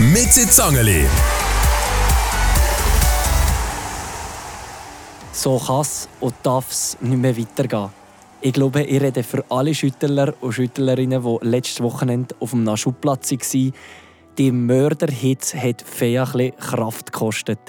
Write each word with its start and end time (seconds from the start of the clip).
Mit 0.00 0.32
Zangeli. 0.32 1.04
So 5.30 5.58
kann 5.58 5.82
es 5.82 6.08
und 6.20 6.34
darf 6.42 6.70
es 6.70 6.96
nicht 7.02 7.18
mehr 7.18 7.36
weitergehen. 7.36 7.90
Ich 8.40 8.54
glaube, 8.54 8.82
ich 8.82 8.98
rede 8.98 9.22
für 9.22 9.44
alle 9.50 9.74
Schüttler 9.74 10.32
und 10.40 10.52
Schüttlerinnen, 10.52 11.22
die 11.22 11.46
letztes 11.46 11.82
Wochenende 11.82 12.34
auf 12.40 12.52
dem 12.52 12.64
Naschuplatz 12.64 13.30
waren. 13.30 13.72
Die 14.38 14.50
Mörderhitze 14.50 15.62
hat 15.62 15.82
Fea 15.82 16.24
Kraft 16.24 17.12
gekostet. 17.12 17.60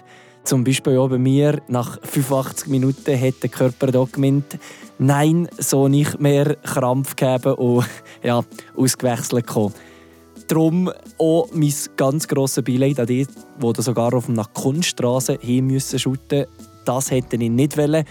Zum 0.45 0.63
Beispiel 0.63 1.00
auch 1.00 1.09
bei 1.09 1.18
mir, 1.18 1.61
nach 1.68 2.00
85 2.02 2.70
Minuten 2.70 3.20
hat 3.20 3.43
der 3.43 3.50
Körper 3.50 3.88
da 3.88 4.05
gemeint, 4.09 4.57
nein, 5.00 5.50
so 5.57 5.89
nicht 5.89 6.21
mehr 6.21 6.55
Krampf 6.55 7.18
gegeben 7.18 7.55
und 7.55 7.86
ja, 8.23 8.41
ausgewechselt 8.77 9.48
gekommen. 9.48 9.73
Darum 10.47 10.91
auch 11.17 11.49
mein 11.53 11.73
ganz 11.97 12.27
grosses 12.27 12.63
Beileid 12.63 12.99
an 12.99 13.07
die, 13.07 13.25
die 13.25 13.81
sogar 13.81 14.13
auf 14.13 14.29
einer 14.29 14.45
Kunststraße 14.45 15.38
hin 15.41 15.67
müssen 15.67 15.99
shooten. 15.99 16.45
Das 16.85 17.11
hätte 17.11 17.35
ich 17.35 17.49
nicht 17.49 17.77
wollen. 17.77 18.05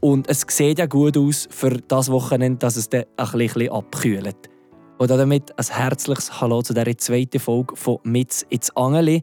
Und 0.00 0.28
es 0.28 0.44
sieht 0.48 0.78
ja 0.78 0.86
gut 0.86 1.16
aus 1.16 1.48
für 1.50 1.78
das 1.88 2.10
Wochenende, 2.10 2.58
dass 2.58 2.76
es 2.76 2.88
dann 2.88 3.04
ein 3.16 3.30
bisschen 3.32 3.70
abkühlt. 3.70 4.50
Und 4.98 5.10
damit 5.10 5.58
ein 5.58 5.64
herzliches 5.66 6.40
Hallo 6.40 6.62
zu 6.62 6.74
dieser 6.74 6.96
zweiten 6.98 7.40
Folge 7.40 7.74
von 7.76 7.98
«Mitz 8.04 8.44
ins 8.48 8.74
Angeli». 8.76 9.22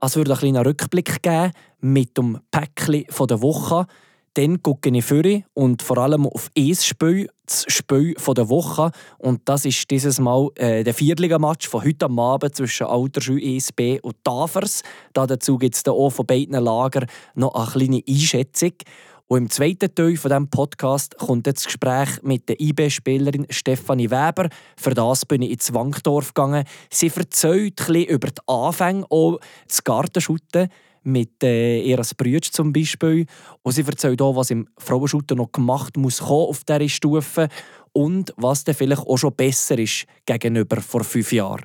Es 0.00 0.16
würde 0.16 0.32
einen 0.32 0.38
kleinen 0.38 0.66
Rückblick 0.66 1.22
geben 1.22 1.52
mit 1.80 2.16
dem 2.16 2.38
Päckchen 2.50 3.04
der 3.28 3.42
Woche. 3.42 3.86
Dann 4.34 4.62
gucke 4.62 4.90
ich 4.90 5.04
vor 5.04 5.22
und 5.54 5.82
vor 5.82 5.98
allem 5.98 6.26
auf 6.26 6.50
das 6.54 6.84
Spiel, 6.84 7.28
das 7.44 7.64
Spiel 7.68 8.14
der 8.14 8.48
Woche. 8.48 8.90
Und 9.18 9.40
das 9.46 9.64
ist 9.64 9.90
dieses 9.90 10.20
Mal 10.20 10.48
äh, 10.56 10.84
der 10.84 10.94
Viertliga-Match 10.94 11.68
von 11.68 11.84
heute 11.84 12.06
am 12.06 12.18
Abend 12.18 12.54
zwischen 12.54 12.86
Alterschule 12.86 13.42
ESB 13.42 14.00
und 14.02 14.22
Tafers. 14.22 14.82
Da 15.12 15.26
dazu 15.26 15.58
gibt 15.58 15.74
es 15.74 15.86
auch 15.86 16.10
von 16.10 16.26
beiden 16.26 16.62
Lagern 16.62 17.06
noch 17.34 17.54
eine 17.54 17.70
kleine 17.70 18.02
Einschätzung. 18.08 18.72
Und 19.30 19.38
im 19.42 19.50
zweiten 19.50 19.94
Teil 19.94 20.16
von 20.16 20.30
diesem 20.30 20.48
Podcast 20.48 21.18
kommt 21.18 21.46
das 21.46 21.64
Gespräch 21.64 22.22
mit 22.22 22.48
der 22.48 22.58
IB-Spielerin 22.58 23.46
Stefanie 23.50 24.10
Weber. 24.10 24.48
Für 24.74 24.94
das 24.94 25.26
bin 25.26 25.42
ich 25.42 25.50
ins 25.50 25.74
Wankdorf 25.74 26.32
gegangen. 26.32 26.64
Sie 26.90 27.12
erzählt 27.14 27.88
ein 27.90 28.04
über 28.04 28.28
die 28.28 28.40
Anfänge, 28.46 29.04
auch 29.10 29.38
das 29.66 29.84
Gartenschutten 29.84 30.70
mit 31.02 31.42
äh, 31.42 31.80
ihrer 31.80 32.06
Brüder 32.16 32.42
zum 32.42 32.72
Beispiel. 32.72 33.26
Und 33.62 33.72
sie 33.72 33.82
erzählt 33.82 34.20
auch, 34.22 34.36
was 34.36 34.50
im 34.50 34.68
Frauenschutten 34.78 35.38
noch 35.38 35.52
gemacht 35.52 35.96
muss 35.96 36.20
auf 36.20 36.64
dieser 36.64 36.88
Stufe 36.88 37.48
und 37.92 38.32
was 38.36 38.64
dann 38.64 38.74
vielleicht 38.74 39.06
auch 39.06 39.16
schon 39.16 39.34
besser 39.34 39.78
ist 39.78 40.04
gegenüber 40.26 40.80
vor 40.80 41.04
fünf 41.04 41.32
Jahren. 41.32 41.64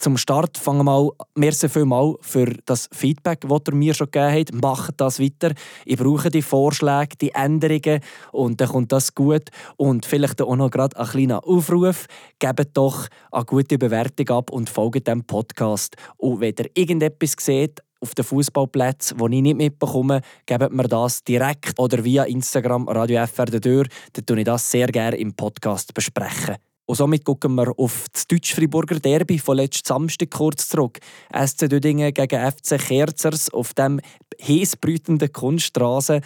Zum 0.00 0.16
Start 0.16 0.56
fangen 0.56 0.78
wir 0.78 0.84
mal, 0.84 1.10
merci 1.34 1.68
vielmal 1.68 2.14
für 2.20 2.54
das 2.66 2.88
Feedback, 2.92 3.40
das 3.40 3.60
ihr 3.66 3.74
mir 3.74 3.94
schon 3.94 4.08
gegeben 4.12 4.32
habt. 4.32 4.62
Macht 4.62 4.94
das 5.00 5.18
weiter. 5.18 5.52
Ich 5.84 5.96
brauche 5.96 6.30
die 6.30 6.40
Vorschläge, 6.40 7.16
die 7.20 7.32
Änderungen 7.32 7.98
und 8.30 8.60
dann 8.60 8.68
kommt 8.68 8.92
das 8.92 9.12
gut. 9.12 9.50
Und 9.76 10.06
vielleicht 10.06 10.40
auch 10.40 10.54
noch 10.54 10.70
gerade 10.70 10.96
ein 10.96 11.04
kleiner 11.04 11.44
Aufruf. 11.44 12.06
Gebt 12.38 12.76
doch 12.76 13.08
eine 13.32 13.44
gute 13.44 13.76
Bewertung 13.76 14.28
ab 14.28 14.50
und 14.52 14.70
folgt 14.70 15.08
dem 15.08 15.24
Podcast. 15.24 15.96
Und 16.16 16.38
wenn 16.42 16.54
ihr 16.56 16.70
irgendetwas 16.74 17.34
seht, 17.40 17.82
auf 18.00 18.14
den 18.14 18.24
Fußballplätzen, 18.24 19.18
die 19.18 19.36
ich 19.36 19.42
nicht 19.42 19.56
mitbekomme, 19.56 20.20
gebt 20.46 20.72
mir 20.72 20.88
das 20.88 21.24
direkt 21.24 21.78
oder 21.78 22.04
via 22.04 22.24
Instagram 22.24 22.88
Radio 22.88 23.26
FR 23.26 23.46
durch. 23.46 23.88
Dann 24.12 24.26
tue 24.26 24.38
ich 24.38 24.44
das 24.44 24.70
sehr 24.70 24.86
gerne 24.88 25.16
im 25.16 25.34
Podcast 25.34 25.92
besprechen. 25.94 26.56
Und 26.88 26.94
somit 26.94 27.22
gucken 27.22 27.54
wir 27.54 27.78
auf 27.78 28.06
das 28.10 28.26
Deutsch-Friburger 28.26 28.98
Derby 28.98 29.38
von 29.38 29.58
letzten 29.58 29.86
Samstag 29.86 30.30
kurz 30.30 30.70
zurück. 30.70 30.98
SC 31.34 31.68
Dödingen 31.68 32.14
gegen 32.14 32.50
FC 32.50 32.78
Kerzers 32.78 33.50
auf 33.50 33.74
dem 33.74 34.00
heißbrütenden 34.42 35.30
Kunststraße. 35.30 36.22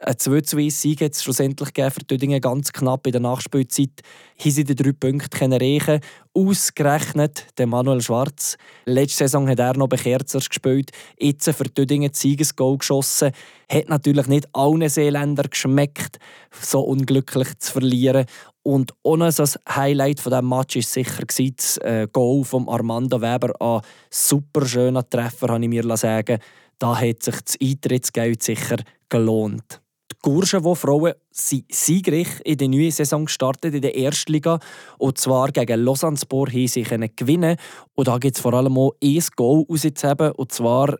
Ein 0.00 0.18
2 0.18 0.42
2 0.42 0.68
Sieg 0.68 1.00
hat 1.00 1.16
schlussendlich 1.16 1.70
für 1.74 2.04
Dödingen 2.04 2.40
ganz 2.40 2.70
knapp 2.70 3.06
in 3.06 3.12
der 3.12 3.20
Nachspielzeit. 3.22 4.02
Hier 4.36 4.52
sie 4.52 4.64
die 4.64 4.74
drei 4.74 4.92
Punkte 4.92 5.40
erreichen 5.40 6.00
Ausgerechnet 6.34 7.46
der 7.56 7.66
Manuel 7.66 8.02
Schwarz. 8.02 8.58
Letzte 8.84 9.24
Saison 9.24 9.48
hat 9.48 9.58
er 9.58 9.74
noch 9.78 9.88
bei 9.88 9.96
Kerzers 9.96 10.50
gespielt. 10.50 10.90
Jetzt 11.18 11.48
für 11.50 11.64
Dödingen 11.64 12.12
Siegesgoal 12.12 12.76
geschossen. 12.76 13.32
Hat 13.72 13.88
natürlich 13.88 14.26
nicht 14.26 14.46
allen 14.52 14.86
Seeländern 14.86 15.48
geschmeckt, 15.48 16.18
so 16.60 16.80
unglücklich 16.80 17.56
zu 17.58 17.72
verlieren. 17.72 18.26
Und 18.62 18.92
ohne 19.02 19.26
ein 19.26 19.74
Highlight 19.74 20.20
von 20.20 20.32
diesem 20.32 20.48
Match 20.48 20.76
war 20.76 20.82
sicher 20.82 21.22
das 21.24 21.78
äh, 21.78 22.06
Goal 22.12 22.44
von 22.44 22.68
Armando 22.68 23.22
Weber. 23.22 23.54
Ein 23.60 23.80
super 24.10 24.66
schöner 24.66 25.08
Treffer, 25.08 25.48
habe 25.48 25.62
ich 25.62 25.70
mir 25.70 25.96
sagen. 25.96 26.38
Da 26.78 27.00
hat 27.00 27.22
sich 27.22 27.40
das 27.40 27.56
Eintrittsgeld 27.62 28.42
sicher 28.42 28.76
gelohnt. 29.08 29.80
Die 30.24 30.30
Gurschen, 30.30 30.62
Frauen 30.76 31.12
sind 31.30 31.64
siegreich 31.72 32.28
in 32.44 32.58
der 32.58 32.68
neuen 32.68 32.90
Saison 32.90 33.26
gestartet 33.26 33.74
in 33.74 33.82
der 33.82 33.94
Erstliga. 33.94 34.58
Und 34.98 35.18
zwar 35.18 35.52
gegen 35.52 35.84
Lausanne-Spor 35.84 36.48
haben 36.48 36.68
sie 36.68 36.82
gewinnen 36.82 37.56
Und 37.94 38.08
da 38.08 38.18
gibt 38.18 38.36
es 38.36 38.42
vor 38.42 38.54
allem 38.54 38.76
auch 38.78 38.94
ein 39.02 39.22
Goal 39.36 39.64
rauszuheben. 39.68 40.32
Und 40.32 40.52
zwar 40.52 40.96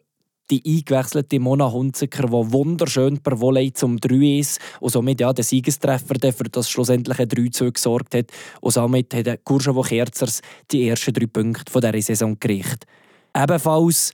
die 0.51 0.63
eingewechselte 0.65 1.41
Mona 1.41 1.71
Hunziker, 1.73 2.27
die 2.27 2.53
wunderschön 2.53 3.19
per 3.19 3.41
Volley 3.41 3.73
zum 3.73 3.99
3 3.99 4.39
ist 4.39 4.61
und 4.81 4.91
somit 4.91 5.21
ja, 5.21 5.33
der 5.33 5.45
Siegestreffer, 5.45 6.15
der 6.15 6.33
für 6.33 6.45
das 6.45 6.71
schlussendliche 6.71 7.27
3 7.27 7.49
2 7.51 7.71
gesorgt 7.71 8.15
hat. 8.15 8.27
Und 8.61 8.73
somit 8.73 9.13
hat 9.15 9.27
der 9.27 9.39
Kurschavo 9.39 9.83
Kerzers 9.83 10.41
die 10.71 10.89
ersten 10.89 11.13
drei 11.13 11.27
Punkte 11.27 11.81
dieser 11.81 12.03
Saison 12.03 12.39
gekriegt. 12.39 12.85
Ebenfalls 13.37 14.13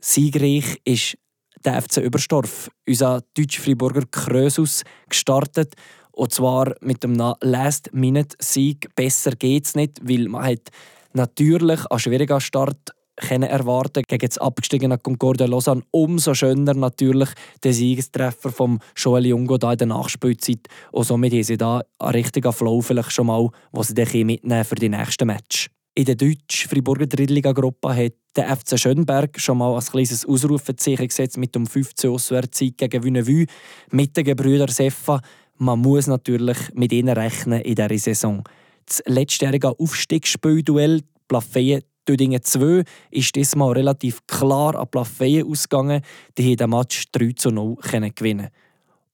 siegreich 0.00 0.80
ist 0.84 1.18
der 1.64 1.80
FC 1.80 1.98
Überstorf, 1.98 2.70
unser 2.86 3.22
deutsch-Friburger 3.36 4.04
Krösus, 4.10 4.82
gestartet. 5.08 5.74
Und 6.12 6.32
zwar 6.32 6.74
mit 6.80 7.02
dem 7.02 7.14
Last-Minute-Sieg. 7.14 8.94
Besser 8.94 9.32
geht 9.32 9.66
es 9.66 9.74
nicht, 9.74 10.00
weil 10.02 10.28
man 10.28 10.44
hat 10.44 10.68
natürlich 11.14 11.80
einen 11.90 11.98
schwierigen 11.98 12.40
Start 12.40 12.92
können 13.16 13.48
erwarten 13.48 14.02
gegen 14.08 14.26
das 14.26 14.38
abgestiegene 14.38 14.98
Concordia 14.98 15.46
Lausanne. 15.46 15.82
Umso 15.90 16.34
schöner 16.34 16.74
natürlich 16.74 17.28
der 17.62 17.72
Siegestreffer 17.72 18.50
von 18.50 18.78
Joel 18.96 19.26
Jungo 19.26 19.58
da 19.58 19.72
in 19.72 19.78
der 19.78 19.86
Nachspielzeit. 19.88 20.66
Und 20.90 21.04
somit 21.04 21.32
haben 21.32 21.42
sie 21.42 21.56
da 21.56 21.82
einen 21.98 22.12
richtigen 22.12 22.52
Flow 22.52 22.80
vielleicht 22.80 23.12
schon 23.12 23.26
mal, 23.26 23.50
den 23.72 24.06
sie 24.06 24.24
mitnehmen 24.24 24.64
für 24.64 24.76
die 24.76 24.88
nächsten 24.88 25.26
Match. 25.26 25.68
In 25.94 26.06
der 26.06 26.14
deutsch-Friburger 26.14 27.06
Drittliga-Gruppe 27.06 27.94
hat 27.94 28.14
der 28.34 28.56
FC 28.56 28.78
Schönberg 28.78 29.38
schon 29.38 29.58
mal 29.58 29.74
ein 29.74 29.84
kleines 29.84 30.24
Ausrufezeichen 30.24 31.06
gesetzt 31.06 31.36
mit 31.36 31.54
dem 31.54 31.66
15 31.66 32.08
Auswärtssieg 32.08 32.78
gegen 32.78 33.04
Wünnevue 33.04 33.44
mit 33.90 34.16
den 34.16 34.24
Gebrüdern 34.24 34.68
Seffa. 34.68 35.20
Man 35.58 35.80
muss 35.80 36.06
natürlich 36.06 36.56
mit 36.72 36.94
ihnen 36.94 37.14
rechnen 37.14 37.60
in 37.60 37.74
dieser 37.74 37.98
Saison. 37.98 38.42
Das 38.86 39.02
letztjährige 39.04 39.78
Aufstiegsspielduell 39.78 41.02
Plafeyen 41.28 41.82
Dödingen 42.08 42.42
2 42.42 42.84
ist 43.10 43.36
diesmal 43.36 43.72
relativ 43.72 44.26
klar 44.26 44.74
an 44.74 44.88
Plafeyen 44.88 45.46
ausgegangen. 45.46 46.00
Die 46.38 46.44
haben 46.44 46.56
den 46.56 46.70
Match 46.70 47.04
3 47.12 47.32
zu 47.36 47.50
0 47.50 47.76
gewinnen 48.14 48.48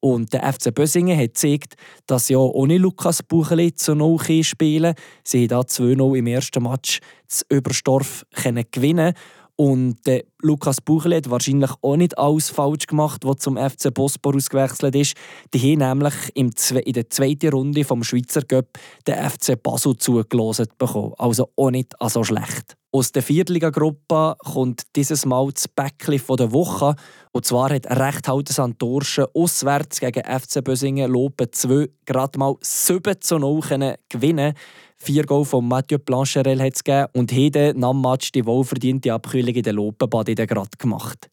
und 0.00 0.32
der 0.32 0.52
FC 0.52 0.74
Bösingen 0.74 1.18
hat 1.18 1.34
gezeigt, 1.34 1.74
dass 2.06 2.30
auch 2.30 2.50
ohne 2.50 2.78
Lukas 2.78 3.22
Bucheli 3.22 3.74
zu 3.74 3.94
0 3.94 4.44
spielen 4.44 4.94
Sie 5.24 5.48
haben 5.48 5.66
2-0 5.66 6.18
im 6.18 6.26
ersten 6.26 6.62
Match 6.62 7.00
das 7.28 7.44
Überstorf 7.48 8.24
gewinnen 8.70 9.14
und 9.60 10.06
äh, 10.06 10.22
Lukas 10.40 10.80
Buchli 10.80 11.16
hat 11.16 11.30
wahrscheinlich 11.30 11.72
auch 11.82 11.96
nicht 11.96 12.16
alles 12.16 12.48
falsch 12.48 12.86
gemacht, 12.86 13.24
was 13.24 13.38
zum 13.38 13.56
FC 13.56 13.92
Bosporus 13.92 14.48
gewechselt 14.48 14.94
ist. 14.94 15.16
Die 15.52 15.58
haben 15.58 15.78
nämlich 15.80 16.14
in 16.36 16.52
der 16.92 17.10
zweiten 17.10 17.50
Runde 17.50 17.82
vom 17.82 18.04
Schweizer 18.04 18.42
Cup 18.42 18.78
den 19.04 19.28
FC 19.28 19.60
Basel 19.60 19.96
zugelassen 19.96 20.68
bekommen. 20.78 21.12
Also 21.18 21.50
auch 21.56 21.72
nicht 21.72 21.92
so 22.00 22.22
schlecht. 22.22 22.77
Aus 22.98 23.12
der 23.12 23.22
Viertliga-Gruppe 23.22 24.34
kommt 24.38 24.82
dieses 24.96 25.24
Mal 25.24 25.48
das 25.54 25.68
Päckchen 25.68 26.36
der 26.36 26.50
Woche. 26.50 26.96
Und 27.30 27.46
zwar 27.46 27.70
hat 27.70 27.86
Rechthalter 27.86 28.52
Santorschen 28.52 29.26
auswärts 29.34 30.00
gegen 30.00 30.24
FC 30.24 30.64
Bösingen 30.64 31.08
Lopen 31.08 31.46
2 31.52 31.88
gerade 32.04 32.36
mal 32.40 32.56
7 32.60 33.20
zu 33.20 33.38
0 33.38 33.60
gewinnen. 34.08 34.52
Vier 34.96 35.24
Goal 35.26 35.44
von 35.44 35.68
Mathieu 35.68 35.98
Plancherel 35.98 36.60
hat 36.60 36.74
es 36.74 36.82
gegeben. 36.82 37.06
Und 37.12 37.30
Hede 37.30 37.72
nach 37.76 37.92
dem 37.92 38.00
Match 38.00 38.32
die 38.32 38.44
wohlverdiente 38.44 39.12
Abkühlung 39.12 39.54
in 39.54 39.62
der 39.62 39.74
Lopenbad 39.74 40.34
gerade 40.34 40.70
gemacht. 40.76 41.30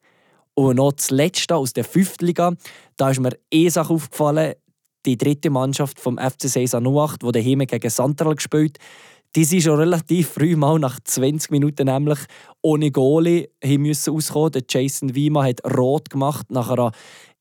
Und 0.54 0.76
noch 0.76 0.92
das 0.92 1.10
Letzte 1.10 1.56
aus 1.56 1.74
der 1.74 1.84
fünften 1.84 2.28
Liga, 2.28 2.54
da 2.96 3.10
ist 3.10 3.20
mir 3.20 3.36
eh 3.50 3.70
Sache 3.70 3.92
aufgefallen, 3.92 4.54
die 5.08 5.18
dritte 5.18 5.50
Mannschaft 5.50 6.00
vom 6.00 6.20
FC 6.20 6.42
Sesa 6.42 6.80
08, 6.80 7.24
die 7.24 7.32
daheim 7.32 7.60
gegen 7.60 7.90
Santeral 7.90 8.36
gespielt 8.36 8.78
Die 9.36 9.44
sind 9.44 9.64
schon 9.64 9.78
relativ 9.78 10.30
früh 10.30 10.56
mal 10.56 10.80
nach 10.80 10.98
20 11.04 11.52
Minuten 11.52 11.88
nämlich 11.88 12.20
ohne 12.62 12.90
Goalie 12.90 13.50
müssen 13.66 14.14
auskommen. 14.16 14.54
Der 14.54 14.64
Jason 14.70 15.14
Wiemann 15.14 15.50
hat 15.50 15.78
rot 15.78 16.10
gemacht 16.10 16.50
nach 16.52 16.70
einer 16.70 16.94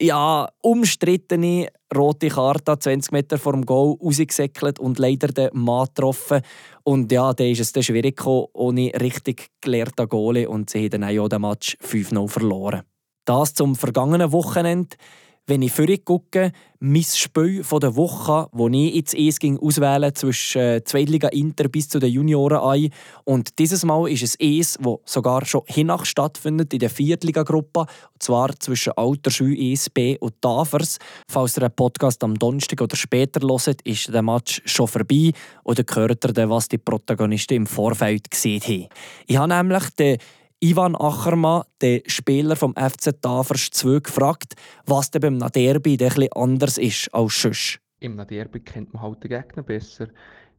ja, 0.03 0.49
umstrittene 0.61 1.69
rote 1.95 2.31
Karte 2.31 2.77
20 2.77 3.13
Meter 3.13 3.39
vor 3.39 3.53
dem 3.53 3.65
Goal 3.65 3.97
rausgesäckelt 4.03 4.81
und 4.81 4.99
leider 4.99 5.29
den 5.29 5.51
Mann 5.53 5.87
getroffen. 5.87 6.41
Und 6.83 7.13
ja, 7.13 7.33
da 7.33 7.45
ist 7.45 7.61
es 7.61 7.71
dann 7.71 7.85
schwierig 7.85 8.17
gekommen, 8.17 8.49
ohne 8.55 8.91
richtig 9.01 9.51
gelehrten 9.61 10.09
Goalie 10.09 10.49
und 10.49 10.71
sie 10.71 10.81
haben 10.81 11.03
dann 11.03 11.19
auch 11.19 11.29
den 11.29 11.43
Match 11.43 11.77
5-0 11.81 12.29
verloren. 12.29 12.83
Das 13.25 13.55
zum 13.55 13.77
vergangenen 13.77 14.33
Wochenende. 14.33 14.97
Wenn 15.47 15.61
ich 15.61 15.73
vorhin 15.73 16.03
gucke, 16.03 16.53
mein 16.81 17.03
Spiel 17.03 17.63
der 17.63 17.97
Woche, 17.97 18.49
wo 18.53 18.69
ich 18.69 18.95
jetzt 18.95 19.15
es 19.15 19.39
ging 19.39 19.59
auswählen 19.59 20.15
zwischen 20.15 20.63
äh, 20.63 20.85
Zweitliga 20.85 21.29
Inter 21.29 21.69
bis 21.69 21.91
zu 21.91 21.99
den 21.99 22.11
Junioren 22.11 22.61
ein. 22.61 22.91
Und 23.25 23.59
dieses 23.59 23.85
Mal 23.85 24.11
ist 24.11 24.23
es 24.23 24.37
es, 24.41 24.79
wo 24.81 25.03
sogar 25.05 25.45
schon 25.45 25.61
hinach 25.67 26.07
stattfindet 26.07 26.73
in 26.73 26.79
der 26.79 26.89
Viertliga-Gruppe. 26.89 27.81
Und 27.81 28.23
zwar 28.23 28.59
zwischen 28.59 28.95
Alterschü, 28.97 29.55
ESB 29.55 30.17
und 30.19 30.41
Tafers. 30.41 30.99
Falls 31.29 31.59
ihr 31.59 31.65
einen 31.65 31.77
Podcast 31.77 32.25
am 32.25 32.39
Donnerstag 32.39 32.81
oder 32.81 32.97
später 32.97 33.41
hört, 33.47 33.83
ist 33.83 34.15
der 34.15 34.23
Match 34.23 34.63
schon 34.65 34.89
vorbei. 34.89 35.33
Oder 35.65 35.85
hört 35.95 36.25
ihr 36.25 36.49
was 36.49 36.69
die 36.69 36.79
Protagonisten 36.79 37.55
im 37.55 37.67
Vorfeld 37.67 38.31
gesehen 38.31 38.63
haben. 38.63 38.89
Ich 39.27 39.37
habe 39.37 39.49
nämlich 39.49 39.91
den 39.91 40.17
Ivan 40.65 40.97
Achermann, 40.97 41.65
der 41.83 42.01
Spieler 42.07 42.57
vom 42.57 42.73
FC 42.73 43.21
Tafers 43.21 43.69
2, 43.71 44.01
gefragt, 44.01 44.55
was 44.87 45.11
denn 45.11 45.21
beim 45.21 45.53
Derby 45.53 45.93
etwas 45.93 46.33
anders 46.33 46.79
ist 46.79 47.13
als 47.13 47.43
sonst. 47.43 47.81
Im 48.01 48.17
Derby 48.17 48.61
kennt 48.61 48.95
man 48.95 49.03
halt 49.03 49.23
den 49.23 49.29
Gegner 49.29 49.63
besser, 49.63 50.09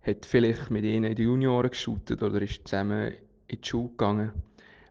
hat 0.03 0.27
vielleicht 0.27 0.69
mit 0.69 0.83
ihnen 0.83 1.05
in 1.05 1.15
den 1.15 1.25
Junioren 1.25 1.71
geshootet 1.71 2.21
oder 2.21 2.39
ist 2.39 2.67
zusammen 2.67 3.13
in 3.47 3.59
die 3.59 3.67
Schule 3.67 3.89
gegangen. 3.89 4.31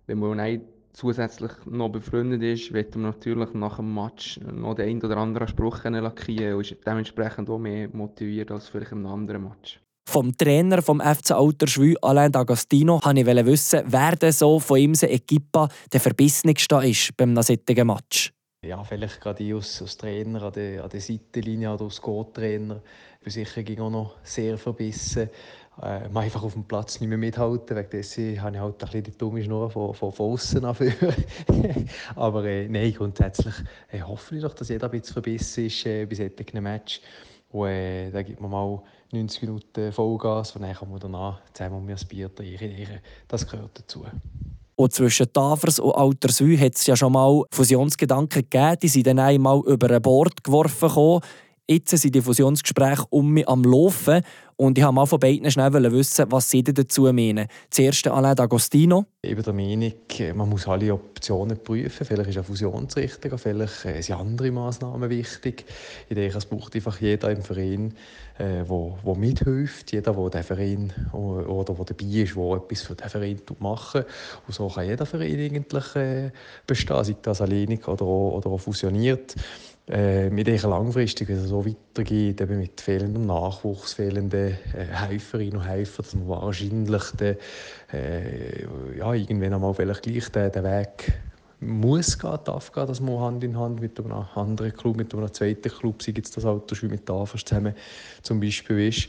Wenn 0.09 0.19
man 0.19 0.39
nicht 0.39 0.63
zusätzlich 0.95 1.53
noch 1.65 1.91
befreundet 1.91 2.43
ist, 2.43 2.73
wird 2.73 2.97
man 2.97 3.05
natürlich 3.13 3.55
nach 3.55 3.77
dem 3.77 3.95
Match 3.95 4.41
noch 4.41 4.75
den 4.75 4.89
einen 4.89 5.05
oder 5.05 5.19
anderen 5.19 5.47
Spruch 5.47 5.85
lackieren 5.85 6.55
und 6.55 6.69
ist 6.69 6.85
dementsprechend 6.85 7.49
auch 7.49 7.61
mehr 7.61 7.89
motiviert 7.93 8.51
als 8.51 8.69
vielleicht 8.69 8.91
einem 8.91 9.07
anderen 9.07 9.45
Match. 9.45 9.79
Vom 10.07 10.37
Trainer 10.37 10.83
vom 10.83 11.01
FC 11.01 11.33
Alterschwü, 11.33 11.95
Alain 12.03 12.31
D'Agostino, 12.31 13.05
wollte 13.05 13.41
ich 13.41 13.47
wissen, 13.47 13.83
wer 13.87 14.17
denn 14.17 14.33
so 14.33 14.61
von 14.61 14.79
ihm 14.79 14.95
Equipa 14.95 15.69
der 15.93 16.01
verbissenste 16.01 16.77
ist 16.87 17.17
beim 17.17 17.35
solchen 17.43 17.87
Match. 17.87 18.33
Ja, 18.65 18.83
vielleicht 18.83 19.21
gerade 19.21 19.43
ich 19.43 19.55
als, 19.55 19.83
als 19.83 19.97
Trainer 19.97 20.43
an 20.43 20.53
der, 20.53 20.85
an 20.85 20.89
der 20.89 21.01
Seitenlinie 21.01 21.75
oder 21.75 21.85
als 21.85 22.01
Co-Trainer. 22.01 22.81
Ich 23.19 23.25
bin 23.25 23.45
sicher 23.45 23.83
auch 23.83 23.91
noch 23.91 24.17
sehr 24.23 24.57
verbissen. 24.57 25.29
Äh, 25.83 26.09
einfach 26.15 26.45
auf 26.45 26.53
dem 26.53 26.65
Platz 26.65 27.01
nicht 27.01 27.09
mehr 27.09 27.19
mithalten. 27.19 27.77
Wegen 27.77 27.91
dessen 27.91 28.41
habe 28.41 28.57
ich 28.57 28.63
halt 28.63 28.75
ein 28.75 28.79
bisschen 28.79 29.03
die 29.03 29.19
dumme 29.19 29.43
Schnur 29.43 29.71
von, 29.71 29.93
von, 29.93 30.13
von 30.13 30.33
außen 30.33 30.65
Aber 32.17 32.45
äh, 32.45 32.69
nein, 32.69 32.95
grundsätzlich 32.95 33.55
äh, 33.91 34.01
hoffe 34.01 34.37
ich 34.37 34.43
doch, 34.43 34.55
dass 34.55 34.69
jeder 34.69 34.87
ein 34.87 34.93
bisschen 34.93 35.13
verbissen 35.13 35.67
ist 35.67 35.85
äh, 35.85 36.07
bei 36.07 36.15
solchen 36.15 36.63
Match. 36.63 37.01
Und 37.51 37.67
äh, 37.67 38.11
da 38.11 38.23
gibt 38.23 38.41
man 38.41 38.51
mal 38.51 38.83
90 39.13 39.43
Minuten 39.43 39.93
Vollgas 39.93 40.57
und 40.57 40.63
dann 40.63 40.75
kann 40.75 40.91
man 40.91 41.01
danach 41.01 41.41
zusammen 41.53 41.89
ein 41.89 42.09
Bier 42.09 42.35
trinken. 42.35 43.01
Das 43.29 43.47
gehört 43.47 43.79
dazu. 43.79 44.05
Und 44.77 44.93
zwischen 44.93 45.33
Tafers 45.33 45.79
und 45.79 45.93
Alterswü 45.93 46.59
hat 46.59 46.75
es 46.75 46.87
ja 46.87 46.97
schon 46.97 47.13
mal 47.13 47.45
Fusionsgedanken 47.53 48.43
gegeben. 48.43 48.77
Die 48.83 48.89
sind 48.89 49.07
dann 49.07 49.21
einmal 49.21 49.61
über 49.67 49.89
ein 49.91 50.03
Bord 50.03 50.43
geworfen. 50.43 51.21
Jetzt 51.67 51.97
sind 51.97 52.15
die 52.15 52.21
Fusionsgespräche 52.21 53.05
um 53.09 53.31
mich 53.31 53.49
am 53.49 53.65
Laufen. 53.65 54.21
Und 54.57 54.77
ich 54.77 54.85
wollte 54.85 54.95
mal 54.95 55.07
von 55.07 55.19
beiden 55.19 55.51
schnell 55.51 55.73
wissen, 55.93 56.27
was 56.29 56.51
sie 56.51 56.63
dazu 56.63 57.05
meinen. 57.05 57.49
Zuerst 57.71 58.07
Alain 58.07 58.37
D'Agostino. 58.37 59.07
Ich 59.23 59.35
bin 59.35 59.43
der 59.43 59.53
Meinung, 59.55 59.93
man 60.37 60.49
muss 60.51 60.69
alle 60.69 60.93
Optionen 60.93 61.57
prüfen. 61.57 62.07
Vielleicht 62.07 62.29
ist 62.29 62.37
eine 62.37 62.45
Fusion 62.45 62.85
das 62.87 62.97
Richtige, 62.97 63.39
vielleicht 63.39 63.87
äh, 63.87 64.03
sind 64.03 64.17
andere 64.17 64.51
Massnahmen 64.51 65.09
wichtig. 65.09 65.65
Ich 66.11 66.15
denke, 66.15 66.37
es 66.37 66.45
braucht 66.45 66.77
einfach 66.77 67.01
jeder 67.01 67.31
im 67.31 67.43
Verein, 67.43 67.95
der 68.39 68.67
äh, 68.67 69.17
mithilft, 69.17 69.91
jeder, 69.91 70.13
der 70.13 70.31
den 70.31 70.43
Verein 70.45 70.93
oder 71.13 71.75
der 71.75 71.85
dabei 71.85 72.05
ist, 72.05 72.37
der 72.37 72.57
etwas 72.57 72.83
für 72.83 72.95
den 72.95 73.09
Verein 73.09 73.41
machen 73.59 74.05
Und 74.47 74.55
so 74.55 74.69
kann 74.69 74.87
jeder 74.87 75.07
Verein 75.07 75.41
eigentlich 75.41 75.97
äh, 75.97 76.31
bestehen, 76.67 77.05
sei 77.05 77.17
das 77.23 77.41
alleinig 77.41 77.89
oder, 77.89 78.05
oder 78.05 78.51
auch 78.51 78.59
fusioniert. 78.59 79.35
Äh, 79.87 80.31
wir 80.33 80.45
denken 80.45 80.71
langfristig, 80.71 81.29
wenn 81.29 81.37
es 81.37 81.49
so 81.49 81.65
weitergeht, 81.65 82.41
eben 82.41 82.59
mit 82.59 82.81
fehlendem 82.81 83.27
Nachwuchs, 83.27 83.93
fehlenden 83.93 84.57
äh, 84.73 84.85
Helferinnen 84.91 85.59
und 85.59 85.67
Helfern, 85.67 86.05
dass 86.05 86.15
man 86.15 86.29
wahrscheinlich 86.29 87.11
den, 87.11 87.37
äh, 87.93 88.97
ja, 88.97 89.13
irgendwann 89.13 89.53
einmal 89.53 89.75
vielleicht 89.75 90.03
gleich 90.03 90.29
den, 90.31 90.53
den 90.53 90.65
Weg 90.65 91.13
muss 91.61 92.19
gehen, 92.19 92.39
darf 92.45 92.73
gehen, 92.73 92.87
dass 92.87 93.01
man 93.01 93.21
Hand 93.21 93.45
in 93.45 93.59
Hand 93.59 93.81
mit 93.81 93.99
einem 93.99 94.13
anderen 94.35 94.73
Club, 94.75 94.97
mit 94.97 95.15
einem 95.15 95.33
zweiten 95.33 95.69
Club, 95.71 96.03
sei 96.03 96.13
jetzt 96.17 96.37
das 96.37 96.43
schon 96.43 96.91
mit 96.91 97.07
Tafers 97.07 97.45
zusammen 97.45 97.75
zum 98.23 98.41
Beispiel 98.41 98.89
ist. 98.89 99.09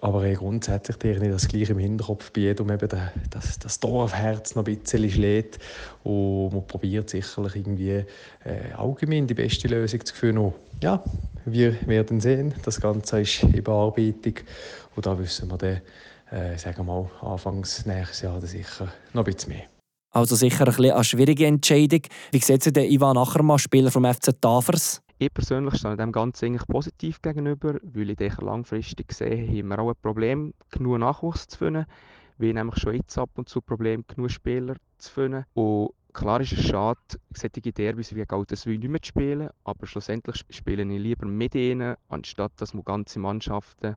Aber 0.00 0.24
äh, 0.24 0.34
grundsätzlich 0.34 0.96
denke 0.96 1.26
ich, 1.26 1.32
das 1.32 1.48
gleiche 1.48 1.72
im 1.72 1.78
Hinterkopf 1.78 2.32
bei 2.32 2.42
jedem 2.42 2.70
eben 2.70 2.88
das, 3.30 3.58
das 3.58 3.80
Dorfherz 3.80 4.54
noch 4.54 4.66
ein 4.66 4.78
bisschen 4.78 5.10
schlägt. 5.10 5.58
Und 6.04 6.52
man 6.52 6.66
probiert 6.66 7.10
sicherlich 7.10 7.56
irgendwie 7.56 7.90
äh, 8.44 8.72
allgemein 8.76 9.26
die 9.26 9.34
beste 9.34 9.68
Lösung 9.68 10.04
zu 10.04 10.14
finden. 10.14 10.38
Und 10.38 10.54
ja, 10.82 11.02
wir 11.44 11.76
werden 11.86 12.20
sehen. 12.20 12.54
Das 12.64 12.80
Ganze 12.80 13.20
ist 13.20 13.42
in 13.42 13.62
Bearbeitung. 13.62 14.34
Und 14.96 15.06
da 15.06 15.18
wissen 15.18 15.50
wir 15.50 15.58
dann, 15.58 15.80
äh, 16.30 16.56
sagen 16.56 16.78
wir 16.78 16.84
mal, 16.84 17.10
Anfangs 17.20 17.84
nächstes 17.84 18.22
Jahr 18.22 18.40
sicher 18.40 18.92
noch 19.12 19.26
ein 19.26 19.32
bisschen 19.32 19.52
mehr. 19.52 19.64
Also 20.12 20.34
sicher 20.34 20.66
ein 20.66 20.74
bisschen 20.74 20.92
eine 20.92 21.04
schwierige 21.04 21.46
Entscheidung. 21.46 22.02
Wie 22.32 22.38
sieht 22.38 22.66
es 22.66 22.72
denn 22.72 22.90
Ivan 22.90 23.16
Achermann, 23.16 23.58
Spieler 23.58 23.90
vom 23.90 24.04
FC 24.04 24.40
Tafers? 24.40 25.02
Ich 25.22 25.34
persönlich 25.34 25.74
stehe 25.74 25.98
dem 25.98 26.12
Ganzen 26.12 26.46
eigentlich 26.46 26.66
positiv 26.66 27.20
gegenüber, 27.20 27.78
weil 27.82 28.08
ich 28.08 28.16
denke, 28.16 28.42
langfristig 28.42 29.08
gesehen 29.08 29.48
haben 29.48 29.68
wir 29.68 29.78
auch 29.78 29.90
ein 29.90 30.00
Problem, 30.00 30.54
genug 30.70 30.98
Nachwuchs 30.98 31.46
zu 31.46 31.58
finden. 31.58 31.84
Wir 32.38 32.54
nämlich 32.54 32.78
schon 32.78 32.94
jetzt 32.94 33.18
ab 33.18 33.28
und 33.34 33.46
zu 33.46 33.60
Probleme, 33.60 34.02
genug 34.04 34.30
Spieler 34.30 34.76
zu 34.96 35.12
finden. 35.12 35.44
Und 35.52 35.90
klar 36.14 36.40
ist 36.40 36.52
es 36.52 36.64
schade, 36.66 36.98
solche 37.34 37.60
Derbys 37.60 38.14
wie 38.14 38.24
Galtaswil 38.24 38.78
nicht 38.78 38.88
mehr 38.88 39.02
zu 39.02 39.08
spielen, 39.08 39.50
aber 39.62 39.86
schlussendlich 39.86 40.42
spiele 40.48 40.84
ich 40.84 41.02
lieber 41.02 41.26
mit 41.26 41.54
ihnen, 41.54 41.96
anstatt 42.08 42.52
dass 42.56 42.72
man 42.72 42.84
ganze 42.84 43.18
Mannschaften 43.18 43.96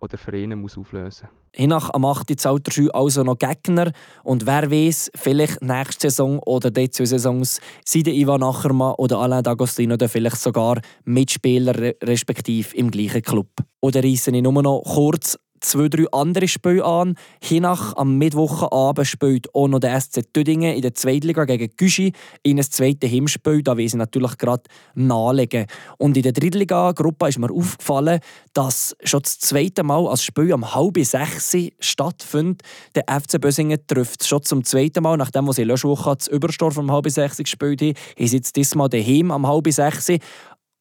oder 0.00 0.18
Vereine 0.18 0.56
muss 0.56 0.76
auflösen 0.76 1.28
muss. 1.30 1.46
Hinach 1.52 1.90
am 1.94 2.04
8. 2.04 2.38
Zauterschü 2.38 2.90
also 2.90 3.22
noch 3.22 3.38
Gegner. 3.38 3.92
Und 4.24 4.46
wer 4.46 4.70
weiß, 4.70 5.10
vielleicht 5.14 5.62
nächste 5.62 6.10
Saison 6.10 6.38
oder 6.40 6.70
die 6.70 6.90
zwei 6.90 7.06
Saisons 7.06 7.60
sind 7.84 8.08
Ivan 8.08 8.42
Achermann 8.42 8.94
oder 8.98 9.18
Alain 9.18 9.42
D'Agostino 9.42 9.96
dann 9.96 10.10
vielleicht 10.10 10.36
sogar 10.36 10.80
Mitspieler 11.04 11.94
respektive 12.02 12.76
im 12.76 12.90
gleichen 12.90 13.22
Club. 13.22 13.48
Oder 13.80 14.04
reisse 14.04 14.30
ich 14.30 14.42
nur 14.42 14.62
noch 14.62 14.82
kurz 14.82 15.38
zwei, 15.66 15.88
drei 15.88 16.06
andere 16.12 16.48
Spiele 16.48 16.84
an. 16.84 17.16
Hinach 17.42 17.96
am 17.96 18.18
Mittwochabend 18.18 19.06
spielt 19.06 19.54
auch 19.54 19.68
noch 19.68 19.80
der 19.80 20.00
SC 20.00 20.22
Tüdingen 20.32 20.74
in 20.74 20.82
der 20.82 20.94
Zweitliga 20.94 21.44
gegen 21.44 21.70
Güschi 21.76 22.12
in 22.42 22.58
ein 22.58 22.64
zweites 22.64 23.10
Heimspiel. 23.10 23.62
Da 23.62 23.76
will 23.76 23.84
ich 23.84 23.94
natürlich 23.94 24.38
gerade 24.38 24.62
nahelegen. 24.94 25.66
Und 25.98 26.16
in 26.16 26.22
der 26.22 26.32
Drittliga-Gruppe 26.32 27.28
ist 27.28 27.38
mir 27.38 27.50
aufgefallen, 27.50 28.20
dass 28.52 28.96
schon 29.02 29.22
das 29.22 29.38
zweite 29.40 29.82
Mal 29.82 30.06
als 30.06 30.22
Spiel 30.22 30.52
am 30.52 30.74
halb 30.74 30.98
sechs 31.04 31.56
stattfindet. 31.80 32.62
Der 32.94 33.04
FC 33.08 33.40
Bösingen 33.40 33.80
trifft 33.86 34.24
schon 34.24 34.42
zum 34.42 34.64
zweiten 34.64 35.02
Mal, 35.02 35.16
nachdem 35.16 35.50
sie 35.52 35.64
letzte 35.64 35.88
Woche 35.88 36.14
das 36.16 36.28
Überstorf 36.28 36.78
am 36.78 36.92
halb 36.92 37.10
sechs 37.10 37.38
gespielt 37.38 37.82
haben, 37.82 37.94
ist 38.16 38.32
jetzt 38.32 38.56
diesmal 38.56 38.88
daheim 38.88 39.30
am 39.30 39.46
halb 39.46 39.70
sechs 39.70 40.10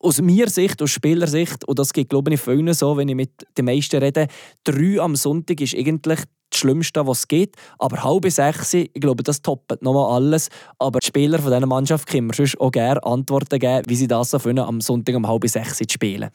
aus 0.05 0.21
meiner 0.21 0.49
Sicht, 0.49 0.81
aus 0.81 0.91
Spielersicht, 0.91 1.65
und 1.65 1.79
das 1.79 1.91
geht 1.91 2.09
glaube 2.09 2.33
ich 2.33 2.39
vielen 2.39 2.73
so, 2.73 2.95
wenn 2.95 3.09
ich 3.09 3.15
mit 3.15 3.31
den 3.57 3.65
meisten 3.65 4.01
rede, 4.01 4.27
drei 4.63 4.99
am 5.01 5.15
Sonntag 5.15 5.59
ist 5.61 5.75
eigentlich 5.75 6.19
das 6.51 6.59
Schlimmste, 6.59 7.05
was 7.07 7.19
es 7.19 7.27
geht. 7.27 7.55
Aber 7.79 8.03
halb 8.03 8.29
sechs, 8.29 8.73
ich 8.75 8.93
glaube, 8.93 9.23
das 9.23 9.41
toppt 9.41 9.81
nochmal 9.81 10.15
alles. 10.15 10.49
Aber 10.77 10.99
die 10.99 11.07
Spieler 11.07 11.39
von 11.39 11.51
dieser 11.51 11.65
Mannschaft 11.65 12.07
können 12.07 12.27
mir 12.27 12.33
sonst 12.33 12.59
auch 12.61 12.71
gerne 12.71 13.03
Antworten 13.03 13.59
geben, 13.59 13.83
wie 13.87 13.95
sie 13.95 14.07
das 14.07 14.29
so 14.29 14.39
finden, 14.39 14.63
am 14.63 14.79
Sonntag 14.79 15.15
um 15.15 15.27
halb 15.27 15.47
sechs 15.49 15.77
zu 15.77 15.85
spielen. 15.89 16.29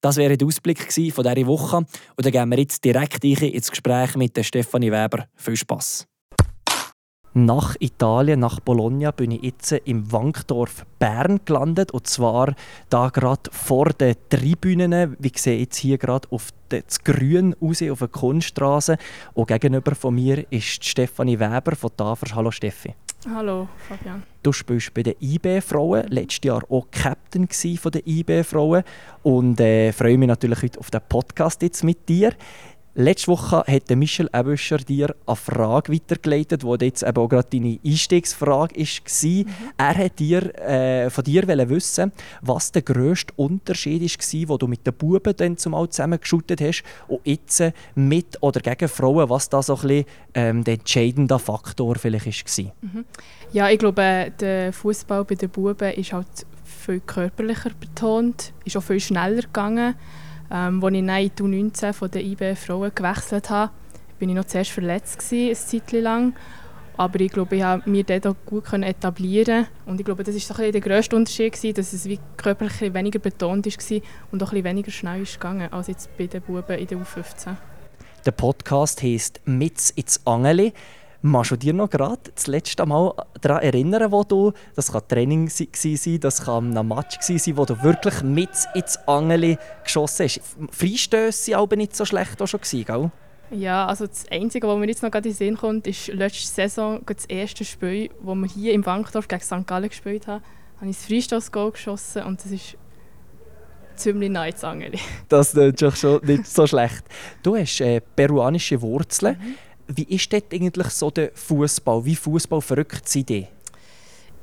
Das 0.00 0.16
wäre 0.16 0.36
der 0.36 0.46
Ausblick 0.46 0.90
von 1.12 1.24
dieser 1.24 1.46
Woche. 1.46 1.76
Und 1.76 2.24
dann 2.24 2.32
gehen 2.32 2.48
wir 2.48 2.58
jetzt 2.58 2.82
direkt 2.82 3.22
ins 3.22 3.70
Gespräch 3.70 4.16
mit 4.16 4.44
Stefanie 4.44 4.90
Weber. 4.90 5.26
Viel 5.36 5.56
Spass! 5.56 6.09
Nach 7.32 7.76
Italien, 7.78 8.40
nach 8.40 8.58
Bologna, 8.58 9.12
bin 9.12 9.30
ich 9.30 9.42
jetzt 9.42 9.70
im 9.70 10.10
Wankdorf 10.10 10.84
Bern 10.98 11.38
gelandet. 11.44 11.92
Und 11.92 12.08
zwar 12.08 12.54
da 12.88 13.08
gerade 13.08 13.50
vor 13.52 13.90
den 13.90 14.16
Tribünen. 14.28 15.16
Wie 15.16 15.32
sehe 15.36 15.60
jetzt 15.60 15.76
hier 15.76 15.96
gerade 15.96 16.26
auf 16.32 16.48
das 16.70 17.04
Grün 17.04 17.54
raus, 17.62 17.82
auf 17.82 18.00
der 18.00 18.08
Kunststraße. 18.08 18.98
Und 19.34 19.46
gegenüber 19.46 19.94
von 19.94 20.16
mir 20.16 20.44
ist 20.50 20.84
Stefanie 20.84 21.38
Weber 21.38 21.76
von 21.76 21.90
Tafers. 21.96 22.34
Hallo 22.34 22.50
Steffi. 22.50 22.96
Hallo 23.32 23.68
Fabian. 23.88 24.24
Du 24.42 24.50
spielst 24.50 24.92
bei 24.94 25.02
den 25.02 25.14
IB-Frauen, 25.20 26.08
letztes 26.08 26.40
Jahr 26.42 26.62
auch 26.70 26.86
Captain 26.90 27.46
von 27.76 27.92
den 27.92 28.02
IB-Frauen 28.06 28.82
und 29.22 29.60
äh, 29.60 29.92
freue 29.92 30.16
mich 30.16 30.28
natürlich 30.28 30.62
heute 30.62 30.80
auf 30.80 30.90
den 30.90 31.02
Podcast 31.06 31.60
jetzt 31.60 31.84
mit 31.84 32.08
dir. 32.08 32.32
Letzte 32.94 33.28
Woche 33.28 33.62
hat 33.68 33.88
Michel 33.90 34.28
Ebüscher 34.32 34.78
dir 34.78 35.14
eine 35.24 35.36
Frage 35.36 35.92
weitergeleitet, 35.92 36.64
die 36.64 36.84
jetzt 36.84 37.04
eben 37.04 37.18
auch 37.18 37.28
gerade 37.28 37.48
deine 37.52 37.78
Einstiegsfrage 37.86 38.74
war. 38.74 38.88
Mhm. 39.30 39.46
Er 39.76 39.96
hat 39.96 40.18
dir, 40.18 40.54
äh, 40.58 41.08
von 41.08 41.22
dir 41.22 41.46
wissen, 41.68 42.10
was 42.42 42.72
der 42.72 42.82
grösste 42.82 43.32
Unterschied 43.36 44.02
war, 44.02 44.48
wo 44.48 44.58
du 44.58 44.66
mit 44.66 44.84
den 44.84 44.94
Buben 44.94 45.34
dann 45.36 45.56
zumal 45.56 45.88
zusammengeschuttet 45.88 46.60
hast 46.60 46.82
und 47.06 47.20
jetzt 47.24 47.62
mit 47.94 48.36
oder 48.40 48.60
gegen 48.60 48.88
Frauen, 48.88 49.30
was 49.30 49.48
da 49.48 49.62
so 49.62 49.76
ein 49.76 49.80
bisschen 49.82 50.04
ähm, 50.34 50.64
der 50.64 50.74
entscheidende 50.74 51.38
Faktor 51.38 51.94
vielleicht 51.94 52.26
war. 52.26 52.72
Mhm. 52.80 53.04
Ja, 53.52 53.70
ich 53.70 53.78
glaube, 53.78 54.32
der 54.40 54.72
Fußball 54.72 55.24
bei 55.24 55.36
den 55.36 55.48
Buben 55.48 55.92
ist 55.92 56.12
halt 56.12 56.26
viel 56.64 57.00
körperlicher 57.00 57.70
betont, 57.78 58.52
ist 58.64 58.76
auch 58.76 58.82
viel 58.82 58.98
schneller 58.98 59.42
gegangen. 59.42 59.94
Ähm, 60.50 60.82
als 60.82 60.94
ich 60.94 61.06
dann 61.06 61.22
in 61.22 61.30
die 61.36 61.42
U19 61.42 61.92
von 61.92 62.10
der 62.10 62.24
IB 62.24 62.54
Frauen 62.56 62.92
gewechselt 62.94 63.50
habe, 63.50 63.72
war 64.18 64.28
ich 64.28 64.34
noch 64.34 64.44
zuerst 64.44 64.70
verletzt, 64.70 65.18
gewesen, 65.18 65.46
eine 65.46 65.54
Zeit 65.54 65.92
lang. 65.92 66.34
Aber 66.96 67.20
ich 67.20 67.32
glaube, 67.32 67.56
ich 67.56 67.62
habe 67.62 67.88
mir 67.88 68.04
dort 68.04 68.44
gut 68.44 68.70
etablieren 68.72 69.66
Und 69.86 70.00
ich 70.00 70.04
glaube, 70.04 70.22
das 70.22 70.50
war 70.50 70.70
der 70.70 70.80
grösste 70.80 71.16
Unterschied, 71.16 71.54
gewesen, 71.54 71.74
dass 71.74 71.92
es 71.92 72.06
wie 72.06 72.18
körperlich 72.36 72.92
weniger 72.92 73.18
betont 73.18 73.64
war 73.66 74.00
und 74.32 74.42
auch 74.42 74.52
weniger 74.52 74.90
schnell 74.90 75.22
ist 75.22 75.34
gegangen 75.34 75.72
als 75.72 75.86
jetzt 75.86 76.14
bei 76.18 76.26
den 76.26 76.42
Buben 76.42 76.78
in 76.78 76.86
der 76.86 76.98
U15. 76.98 77.56
Der 78.26 78.32
Podcast 78.32 79.02
heisst 79.02 79.40
«Mitz 79.46 79.88
ins 79.90 80.26
Angeli». 80.26 80.74
Machst 81.22 81.50
du 81.50 81.56
dir 81.56 81.74
noch 81.74 81.90
gerade 81.90 82.30
das 82.34 82.46
letzte 82.46 82.86
Mal 82.86 83.12
daran 83.42 83.62
erinnern, 83.62 84.10
wo 84.10 84.24
du, 84.24 84.52
das 84.74 84.90
kann 84.90 85.02
Training 85.06 85.50
sein, 85.50 86.20
das 86.20 86.44
kann 86.44 86.76
ein 86.76 86.88
Match 86.88 87.18
sein, 87.20 87.56
wo 87.58 87.66
du 87.66 87.82
wirklich 87.82 88.22
mit 88.22 88.48
ins 88.74 88.98
Angeli 89.06 89.58
geschossen 89.84 90.24
hast? 90.24 90.40
Freistöße 90.70 91.52
waren 91.52 91.76
nicht 91.76 91.94
so 91.94 92.06
schlecht 92.06 92.40
auch 92.40 92.46
schon, 92.46 92.60
gell? 92.62 93.10
Ja, 93.50 93.86
also 93.86 94.06
das 94.06 94.24
Einzige, 94.30 94.66
was 94.66 94.78
mir 94.78 94.86
jetzt 94.86 95.02
noch 95.02 95.10
gerade 95.10 95.28
in 95.28 95.34
den 95.34 95.36
Sinn 95.36 95.56
kommt, 95.56 95.86
ist 95.86 96.08
letzte 96.08 96.46
Saison 96.46 97.00
das 97.04 97.26
erste 97.26 97.64
Spiel, 97.64 98.08
das 98.08 98.34
wir 98.34 98.46
hier 98.46 98.72
im 98.72 98.82
Bankdorf 98.82 99.28
gegen 99.28 99.42
St. 99.42 99.66
Gallen 99.66 99.88
gespielt 99.88 100.26
haben. 100.26 100.42
Da 100.76 100.80
habe 100.80 100.90
ich 100.90 100.96
das 100.96 101.06
Freistoß-Goal 101.06 101.72
geschossen 101.72 102.22
und 102.22 102.42
das 102.42 102.52
ist 102.52 102.78
ziemlich 103.96 104.30
nah 104.30 104.46
ins 104.46 104.64
Angeli. 104.64 104.98
Das 105.28 105.52
ist 105.52 105.98
schon 105.98 106.24
nicht 106.24 106.46
so 106.46 106.66
schlecht. 106.66 107.04
Du 107.42 107.56
hast 107.56 107.80
äh, 107.80 108.00
peruanische 108.00 108.80
Wurzeln. 108.80 109.36
Mhm. 109.38 109.54
Wie 109.92 110.04
ist 110.04 110.32
dort 110.32 110.52
eigentlich 110.52 110.88
so 110.90 111.10
der 111.10 111.32
Fußball? 111.34 112.04
Wie 112.04 112.14
Fußball 112.14 112.60
verrückt 112.60 113.08
sind 113.08 113.28
die? 113.28 113.46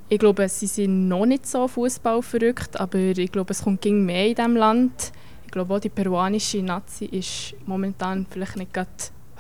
Ich 0.10 0.20
glaube, 0.20 0.48
sie 0.50 0.68
sind 0.68 1.08
noch 1.08 1.26
nicht 1.26 1.48
so 1.48 1.68
Fußball 1.68 2.22
verrückt, 2.22 2.78
aber 2.78 2.98
ich 2.98 3.32
glaube, 3.32 3.52
es 3.52 3.62
kommt 3.62 3.82
ging 3.82 4.06
mehr 4.06 4.28
in 4.28 4.36
diesem 4.36 4.56
Land. 4.58 5.14
Ich 5.46 5.52
glaube 5.52 5.74
auch 5.74 5.80
die 5.80 5.90
peruanische 5.90 6.62
Nazi 6.62 7.06
ist 7.06 7.56
momentan 7.66 8.26
vielleicht 8.30 8.58
nicht 8.58 8.74
gerade 8.74 8.90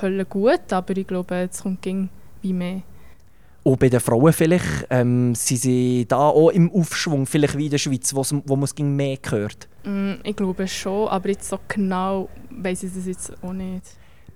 Hölle 0.01 0.25
gut, 0.25 0.71
aber 0.71 0.95
ich 0.95 1.07
glaube, 1.07 1.49
es 1.51 1.61
kommt 1.61 1.81
ging 1.81 2.07
wie 2.41 2.53
mehr. 2.53 2.81
Und 3.63 3.79
bei 3.79 3.89
den 3.89 3.99
Frauen 3.99 4.31
vielleicht, 4.31 4.87
ähm, 4.89 5.35
sind 5.35 5.59
sie 5.59 6.05
da 6.07 6.19
auch 6.19 6.51
im 6.51 6.71
Aufschwung, 6.71 7.25
vielleicht 7.25 7.57
wie 7.57 7.65
in 7.65 7.71
der 7.71 7.79
Schweiz, 7.79 8.15
wo, 8.15 8.23
wo 8.45 8.55
man 8.55 8.63
es 8.63 8.77
mehr 8.77 9.17
gehört? 9.17 9.67
Mm, 9.83 10.13
ich 10.23 10.35
glaube 10.37 10.67
schon, 10.69 11.09
aber 11.09 11.27
jetzt 11.27 11.49
so 11.49 11.59
genau 11.67 12.29
weiß 12.49 12.83
ich 12.83 12.93
das 12.93 13.05
jetzt 13.07 13.43
auch 13.43 13.51
nicht 13.51 13.83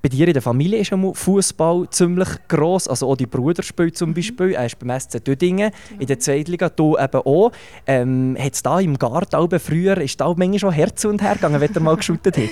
bei 0.01 0.10
dir 0.10 0.27
in 0.27 0.34
der 0.34 0.41
Familie 0.41 0.79
ist 0.79 0.91
Fußball 1.13 1.88
ziemlich 1.91 2.29
gross. 2.48 2.88
Also 2.88 3.08
auch 3.10 3.15
dein 3.15 3.29
Bruder 3.29 3.62
spielt 3.62 3.96
zum 3.96 4.10
mhm. 4.10 4.13
Beispiel. 4.15 4.53
Er 4.53 4.65
ist 4.65 4.79
beim 4.79 5.00
SC 5.00 5.24
Dödingen 5.24 5.72
in 6.00 6.08
der 6.08 6.20
Zweitliga, 6.20 6.70
du 6.70 6.98
eben 6.98 7.22
auch. 7.22 7.51
Ähm, 7.86 8.36
hat 8.39 8.53
es 8.53 8.63
da 8.63 8.79
im 8.79 8.98
Garten 8.98 9.60
früher, 9.60 9.98
ist 9.98 10.20
da 10.20 10.27
manchmal 10.27 10.60
schon 10.60 10.72
Herz 10.72 11.05
und 11.05 11.22
Her 11.22 11.36
gegangen, 11.36 11.62
wenn 11.62 11.74
er 11.74 11.81
mal 11.81 11.98
geschootet 11.98 12.38
hat? 12.38 12.43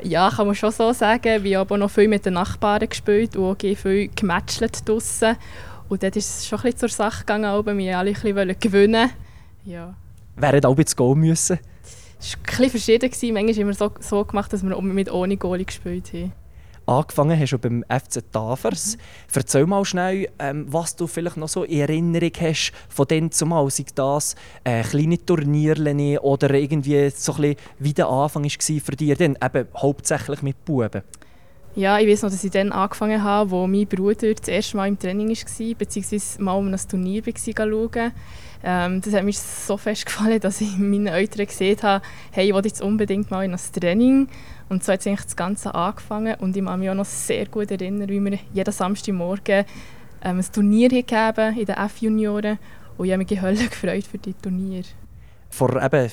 Ja, 0.00 0.30
kann 0.30 0.46
man 0.46 0.54
schon 0.54 0.70
so 0.70 0.92
sagen. 0.92 1.42
Wir 1.42 1.58
haben 1.58 1.66
aber 1.66 1.76
noch 1.76 1.90
viel 1.90 2.06
mit 2.06 2.24
den 2.24 2.34
Nachbarn 2.34 2.88
gespielt 2.88 3.34
und 3.34 3.44
auch 3.44 3.56
viel 3.58 4.08
gematcht 4.14 4.88
draussen. 4.88 5.34
Und 5.88 6.04
dort 6.04 6.14
ist 6.14 6.38
es 6.38 6.46
schon 6.46 6.60
ein 6.60 6.62
bisschen 6.62 6.78
zur 6.78 6.88
Sache 6.90 7.20
gegangen, 7.22 7.46
aber 7.46 7.76
wir 7.76 7.98
alle 7.98 8.10
ein 8.10 8.14
bisschen 8.14 8.60
gewinnen 8.60 9.10
ja. 9.64 9.96
Hat 10.40 10.64
auch 10.64 10.78
jetzt 10.78 10.96
gehen 10.96 11.18
müssen? 11.18 11.58
Es 12.20 12.32
war 12.32 12.38
ein 12.38 12.70
bisschen 12.70 12.98
verschieden. 13.00 13.34
Manchmal 13.34 13.54
haben 13.54 13.66
wir 13.66 13.74
so, 13.74 13.90
so 13.98 14.24
gemacht, 14.24 14.52
dass 14.52 14.62
wir 14.62 14.80
mit 14.80 15.10
ohne 15.10 15.36
Goalie 15.36 15.64
gespielt 15.64 16.12
haben 16.12 16.32
angefangen 16.88 17.38
hast 17.38 17.52
du 17.52 17.58
beim 17.58 17.84
FC 17.88 18.22
Tafers. 18.32 18.96
Mhm. 18.96 19.00
Erzähl 19.34 19.66
mal 19.66 19.84
schnell, 19.84 20.28
ähm, 20.38 20.66
was 20.68 20.96
du 20.96 21.06
vielleicht 21.06 21.36
noch 21.36 21.48
so 21.48 21.64
in 21.64 21.80
Erinnerung 21.80 22.32
hast 22.40 22.72
von 22.88 23.06
dem 23.06 23.30
zumal, 23.30 23.70
sei 23.70 23.84
das 23.94 24.34
äh, 24.64 24.82
kleine 24.82 25.24
Turniere 25.24 26.20
oder 26.22 26.54
irgendwie 26.54 27.10
so 27.10 27.32
ein 27.32 27.38
bisschen, 27.38 27.56
wie 27.78 27.92
der 27.92 28.08
Anfang 28.08 28.44
war 28.44 28.80
für 28.80 28.96
dich, 28.96 29.16
dann 29.18 29.36
eben 29.42 29.68
hauptsächlich 29.76 30.42
mit 30.42 30.64
Buben. 30.64 31.02
Ja, 31.74 31.98
ich 31.98 32.08
weiß 32.08 32.22
noch, 32.22 32.30
dass 32.30 32.42
ich 32.42 32.50
dann 32.50 32.72
angefangen 32.72 33.22
habe, 33.22 33.50
wo 33.50 33.66
mein 33.66 33.86
Bruder 33.86 34.34
das 34.34 34.48
erste 34.48 34.76
Mal 34.76 34.88
im 34.88 34.98
Training 34.98 35.28
war, 35.28 35.74
beziehungsweise 35.76 36.42
mal 36.42 36.54
um 36.54 36.66
ein 36.66 36.80
Turnier 36.88 37.24
war 37.24 37.34
schauen. 37.36 38.12
Ähm, 38.62 39.00
das 39.00 39.14
hat 39.14 39.24
mir 39.24 39.32
so 39.32 39.76
fest 39.76 40.06
gefallen, 40.06 40.40
dass 40.40 40.60
ich 40.60 40.76
meinen 40.78 41.06
Eltern 41.06 41.46
gesehen 41.46 41.80
habe, 41.82 42.04
hey, 42.32 42.48
ich 42.48 42.54
will 42.54 42.64
jetzt 42.64 42.82
unbedingt 42.82 43.30
mal 43.30 43.44
in 43.44 43.52
ein 43.52 43.60
Training. 43.72 44.28
Und 44.68 44.84
so 44.84 44.92
hat 44.92 45.06
eigentlich 45.06 45.24
das 45.24 45.36
Ganze 45.36 45.74
angefangen 45.74 46.34
und 46.40 46.56
ich 46.56 46.64
kann 46.64 46.80
mich 46.80 46.90
auch 46.90 46.94
noch 46.94 47.06
sehr 47.06 47.46
gut 47.46 47.70
erinnern, 47.70 48.08
wie 48.08 48.20
wir 48.20 48.38
jeden 48.52 48.72
Samstagmorgen 48.72 49.64
ähm, 50.22 50.38
ein 50.38 50.44
Turnier 50.52 50.88
gegeben 50.90 51.56
in 51.56 51.64
den 51.64 51.76
F-Junioren 51.76 52.58
und 52.98 53.06
ich 53.06 53.12
habe 53.12 53.24
mich 53.24 53.40
Hölle 53.40 53.64
gefreut 53.70 54.04
für 54.04 54.18
die 54.18 54.34
Turnier. 54.34 54.82
Vor 55.48 55.82
eben 55.82 56.10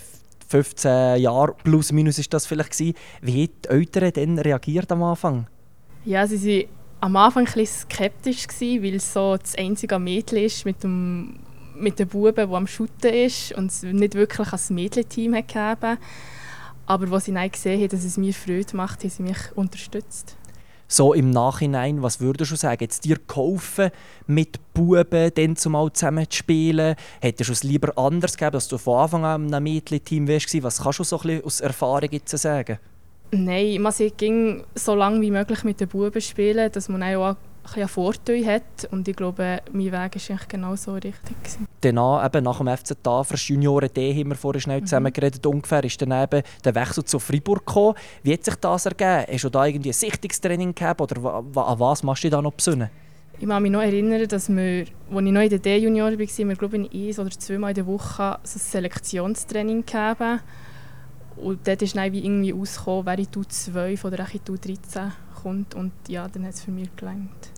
15 0.47 1.17
Jahren 1.21 1.53
plus 1.63 1.91
minus 1.91 2.19
ist 2.19 2.33
das 2.33 2.45
vielleicht 2.45 2.71
gewesen. 2.71 2.95
Wie 3.21 3.43
haben 3.43 3.53
die 3.63 3.69
Eltern 3.69 4.11
denn 4.13 4.39
reagiert 4.39 4.91
am 4.91 5.03
Anfang? 5.03 5.47
Ja, 6.05 6.25
sie 6.27 6.61
waren 6.61 6.69
am 7.01 7.15
Anfang 7.17 7.47
ein 7.47 7.53
bisschen 7.53 7.89
skeptisch, 7.89 8.47
gewesen, 8.47 8.83
weil 8.83 8.99
so 8.99 9.35
das 9.37 9.55
einzige 9.55 9.99
Mädchen 9.99 10.37
ist 10.37 10.65
mit 10.65 10.83
dem 10.83 11.39
mit 11.75 11.99
den 11.99 12.07
Buben, 12.07 12.35
der 12.35 12.49
am 12.49 12.67
Schutten 12.67 13.13
ist 13.13 13.51
und 13.53 13.71
es 13.71 13.83
nicht 13.83 14.15
wirklich 14.15 14.51
als 14.51 14.69
Mädchenteam 14.69 15.33
gegeben 15.33 15.97
aber 16.85 17.11
als 17.11 17.25
sie 17.25 17.33
dann 17.33 17.49
gesehen 17.49 17.81
haben, 17.81 17.89
dass 17.89 18.03
es 18.03 18.17
mir 18.17 18.33
Freude 18.33 18.75
macht, 18.75 19.03
haben 19.03 19.09
sie 19.09 19.23
mich 19.23 19.37
unterstützt. 19.55 20.37
So 20.87 21.13
im 21.13 21.31
Nachhinein, 21.31 22.03
was 22.03 22.19
würdest 22.19 22.51
du 22.51 22.55
sagen? 22.55 22.83
Jetzt 22.83 23.05
dir 23.05 23.17
geholfen, 23.27 23.89
mit 24.27 24.59
Buben 24.73 25.31
dann 25.33 25.55
zumal 25.55 25.91
zusammen 25.91 26.29
zu 26.29 26.37
spielen? 26.37 26.95
Hättest 27.21 27.49
du 27.49 27.53
es 27.53 27.63
lieber 27.63 27.97
anders 27.97 28.37
gegeben, 28.37 28.53
dass 28.53 28.67
du 28.67 28.77
von 28.77 28.99
Anfang 28.99 29.25
an 29.25 29.51
einem 29.51 29.63
Mädchenteam 29.63 30.27
warst? 30.27 30.61
Was 30.61 30.83
kannst 30.83 30.99
du 30.99 31.03
so 31.03 31.17
ein 31.17 31.21
bisschen 31.23 31.43
aus 31.43 31.59
Erfahrung 31.61 32.09
jetzt 32.11 32.37
sagen? 32.37 32.77
Nein, 33.31 33.81
man 33.81 33.93
ging 34.15 34.63
so 34.75 34.93
lange 34.93 35.21
wie 35.21 35.31
möglich 35.31 35.63
mit 35.63 35.79
den 35.79 35.87
Buben 35.87 36.21
spielen, 36.21 36.71
dass 36.71 36.87
man 36.87 37.01
auch 37.01 37.35
ein 37.75 37.87
Vorteil 37.87 38.45
hat. 38.45 38.87
Und 38.91 39.07
ich 39.07 39.15
glaube, 39.15 39.61
mein 39.71 39.85
Weg 39.85 39.93
war 39.93 40.01
eigentlich 40.01 40.47
genau 40.47 40.75
so 40.75 40.93
richtig. 40.93 41.35
Danach, 41.81 42.25
eben 42.25 42.43
nach 42.43 42.57
dem 42.57 42.67
FC 42.67 43.01
Tafers 43.01 43.47
Junioren 43.47 43.89
D 43.93 44.13
haben 44.13 44.29
wir 44.29 44.35
vorher 44.35 44.61
schnell 44.61 44.81
mhm. 44.81 44.85
zusammen 44.85 45.13
geredet, 45.13 45.45
ungefähr 45.45 45.83
ist 45.83 46.01
dann 46.01 46.11
eben 46.11 46.43
der 46.63 46.75
Wechsel 46.75 47.03
zu 47.03 47.19
Freiburg 47.19 47.65
gekommen. 47.65 47.95
Wie 48.23 48.33
hat 48.33 48.43
sich 48.43 48.55
das 48.55 48.85
ergeben? 48.85 49.25
Hast 49.31 49.43
du 49.43 49.49
da 49.49 49.65
irgendwie 49.65 49.89
ein 49.89 49.93
Sichtungstraining 49.93 50.73
gehabt 50.73 51.01
oder 51.01 51.33
an 51.33 51.79
was 51.79 52.03
machst 52.03 52.23
du 52.23 52.29
da 52.29 52.41
noch 52.41 52.53
besinnen? 52.53 52.89
Ich 53.37 53.47
kann 53.47 53.61
mich 53.61 53.71
noch 53.71 53.81
erinnern, 53.81 54.25
dass 54.27 54.47
wir, 54.47 54.85
als 55.11 55.25
ich 55.25 55.31
noch 55.31 55.41
in 55.41 55.49
der 55.49 55.59
D-Junior 55.59 56.11
war, 56.11 56.17
wir 56.17 56.55
glaube 56.55 56.77
ich, 56.77 57.19
ein 57.19 57.25
oder 57.25 57.37
zweimal 57.37 57.71
in 57.71 57.75
der 57.75 57.85
Woche 57.85 58.39
so 58.43 58.57
ein 58.57 58.61
Selektionstraining 58.61 59.85
gegeben. 59.85 60.39
Und 61.35 61.67
dort 61.67 61.81
ist 61.81 61.97
dann 61.97 62.11
wie 62.13 62.23
irgendwie 62.23 62.53
ausgekommen, 62.53 63.05
wer 63.05 63.19
in 63.19 63.25
U12 63.25 64.05
oder 64.05 64.25
in 64.31 64.39
U13 64.39 65.11
kommt. 65.41 65.75
Und 65.75 65.91
ja, 66.07 66.27
dann 66.29 66.45
hat 66.45 66.53
es 66.53 66.63
für 66.63 66.71
mich 66.71 66.95
gelangt. 66.95 67.51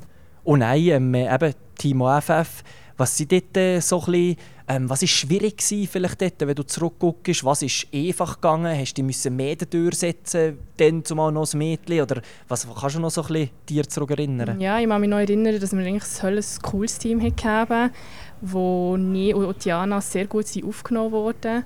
Und 0.48 0.60
nein, 0.60 0.88
ähm, 0.88 1.13
eben 1.13 1.54
Timo 1.77 2.08
FF, 2.22 2.63
was 2.96 3.18
sind 3.18 3.34
dort 3.34 3.58
äh, 3.58 3.82
so 3.82 4.00
bisschen, 4.00 4.38
ähm, 4.70 4.89
was 4.89 5.04
ist 5.04 5.10
schwierig 5.10 5.58
gewesen, 5.58 5.89
vielleicht 5.92 6.22
dort, 6.22 6.39
wenn 6.39 6.56
du 6.56 6.63
zurückguckst? 6.63 7.44
Was 7.44 7.63
ist 7.63 7.86
einfach 7.94 8.36
gegangen? 8.36 8.80
Hast 8.80 8.98
du 8.98 9.04
dich 9.04 9.30
mehr 9.30 9.58
durchsetzen 9.58 10.58
dann 10.77 11.04
zumal 11.04 11.34
noch 11.34 11.54
ein 11.54 11.58
Mädchen? 11.58 12.00
Oder 12.00 12.22
was 12.48 12.66
kannst 12.80 12.96
du 12.96 13.01
noch 13.01 13.12
so 13.12 13.24
ein 13.24 13.27
bisschen 13.27 13.50
dir 13.68 13.89
zurück 13.89 14.12
erinnern? 14.12 14.62
Ja, 14.62 14.80
ich 14.80 14.88
kann 14.88 15.01
mich 15.01 15.10
noch 15.10 15.20
erinnern, 15.20 15.60
dass 15.60 15.75
wir 15.75 15.86
eigentlich 15.86 16.24
ein 16.24 16.62
cooles 16.62 16.98
Team 16.98 17.22
hatten, 17.22 17.92
wo 18.39 18.96
nie 18.96 19.34
und 19.34 19.66
Diana 19.66 20.00
sehr 20.00 20.27
gut 20.27 20.46
aufgenommen 20.66 21.12
wurden. 21.12 21.66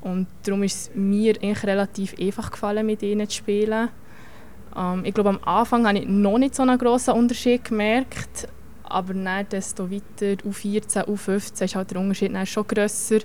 Und 0.00 0.26
darum 0.42 0.62
ist 0.62 0.74
es 0.74 0.90
mir 0.94 1.34
eigentlich 1.34 1.64
relativ 1.64 2.14
einfach 2.18 2.50
gefallen, 2.50 2.86
mit 2.86 3.02
ihnen 3.02 3.28
zu 3.28 3.36
spielen. 3.36 3.90
Ähm, 4.76 5.04
ich 5.04 5.14
glaube, 5.14 5.30
am 5.30 5.40
Anfang 5.44 5.86
habe 5.86 5.98
ich 5.98 6.08
noch 6.08 6.38
nicht 6.38 6.54
so 6.54 6.62
einen 6.62 6.78
grossen 6.78 7.14
Unterschied 7.14 7.64
gemerkt, 7.64 8.48
aber 8.84 9.14
dann, 9.14 9.48
desto 9.48 9.90
weiter, 9.90 10.42
U14, 10.44 11.06
U15 11.06 11.64
ist 11.64 11.74
halt 11.74 11.90
der 11.90 12.00
Unterschied 12.00 12.34
dann 12.34 12.46
schon 12.46 12.66
grösser. 12.66 13.20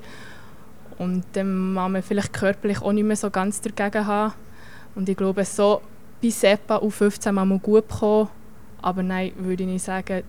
Und 0.98 1.24
dann 1.34 1.74
muss 1.74 1.90
man 1.90 2.02
vielleicht 2.02 2.34
körperlich 2.34 2.82
auch 2.82 2.92
nicht 2.92 3.04
mehr 3.04 3.16
so 3.16 3.30
ganz 3.30 3.62
dagegen 3.62 4.06
haben. 4.06 4.34
Und 4.96 5.08
ich 5.08 5.18
glaube, 5.18 5.46
so 5.46 5.82
bei 6.22 6.30
SEPA 6.30 6.78
U15 6.78 7.32
muss 7.32 7.46
man 7.46 7.62
gut 7.62 7.88
kommen, 7.88 8.30
aber 8.82 9.04
nein, 9.04 9.34
würde 9.38 9.64
ich 9.64 9.70
nicht 9.70 9.86
sagen, 9.86 10.24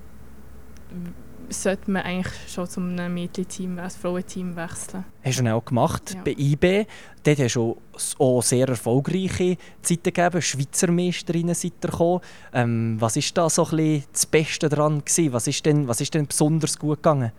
sollte 1.51 1.91
man 1.91 2.03
eigentlich 2.03 2.33
schon 2.49 2.67
zum 2.69 2.95
Mädchenteam, 2.95 3.79
als 3.79 3.97
Frauenteam 3.97 4.55
wechseln. 4.57 5.05
Hast 5.25 5.41
du 5.41 5.55
auch 5.55 5.65
gemacht 5.65 6.15
Ja. 6.15 6.23
bei 6.25 6.33
IB. 6.39 6.87
Dort 7.25 7.39
hast 7.39 7.57
du 7.57 7.77
auch 8.19 8.43
sehr 8.43 8.69
erfolgreiche 8.69 9.57
Zeiten 9.83 10.13
gegeben. 10.13 10.43
Schweizer 10.43 10.91
Meisterinnen 10.91 11.55
seid 11.55 11.73
ihr 11.83 11.91
gekommen. 11.91 12.21
Ähm, 12.53 12.97
was 12.99 13.17
ist 13.17 13.37
da 13.37 13.49
so 13.51 13.65
ein 13.65 13.71
bisschen 13.77 14.05
das 14.13 14.27
Beste 14.27 14.69
daran 14.69 15.05
gewesen? 15.05 15.33
Was 15.33 15.47
ist 15.47 15.65
denn, 15.67 15.89
was 15.89 16.01
ist 16.01 16.15
denn 16.15 16.27
besonders 16.27 16.79
gut 16.79 16.99
gegangen? 16.99 17.33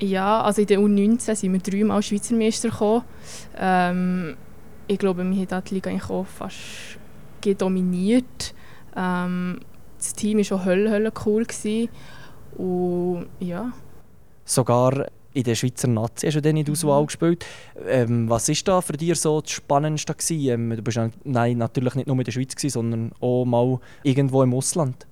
Ja, 0.00 0.42
also 0.42 0.60
in 0.60 0.66
der 0.68 0.78
U19 0.78 1.34
sind 1.34 1.52
wir 1.52 1.60
dreimal 1.60 2.02
Schweizer 2.02 2.34
Meister 2.34 2.70
gekommen. 2.70 3.02
Ähm, 3.58 4.36
ich 4.86 4.98
glaube, 4.98 5.24
wir 5.28 5.46
haben 5.50 5.64
die 5.64 5.74
Liga 5.74 5.90
eigentlich 5.90 6.08
auch 6.10 6.26
fast 6.26 6.56
gedominiert. 7.40 8.54
Ähm, 8.96 9.60
das 9.98 10.12
Team 10.12 10.38
war 10.38 10.44
schon 10.44 10.64
hölle, 10.64 10.90
hölle 10.90 11.12
cool. 11.26 11.44
Gewesen. 11.44 11.88
Und 12.56 13.26
ja, 13.40 13.72
Sogar 14.44 15.06
in 15.34 15.42
der 15.44 15.54
Schweizer 15.54 15.88
Nazi 15.88 16.26
hast 16.26 16.34
du 16.36 16.42
dann 16.42 16.56
in 16.56 16.64
der 16.64 16.72
Auswahl 16.72 17.02
Mhm. 17.02 17.06
gespielt. 17.06 17.44
Ähm, 17.86 18.30
was 18.30 18.48
ist 18.48 18.66
da 18.66 18.80
für 18.80 18.94
dich 18.94 19.14
so 19.20 19.40
das 19.40 19.50
Spannendste 19.50 20.14
gewesen? 20.14 20.48
Ähm, 20.48 20.76
du 20.76 20.82
bist 20.82 20.98
nein, 21.24 21.58
natürlich 21.58 21.94
nicht 21.94 22.06
nur 22.06 22.16
in 22.16 22.24
der 22.24 22.32
Schweiz, 22.32 22.54
gewesen, 22.56 22.72
sondern 22.72 23.12
auch 23.20 23.44
mal 23.44 23.78
irgendwo 24.02 24.42
im 24.42 24.54
Ausland. 24.54 25.06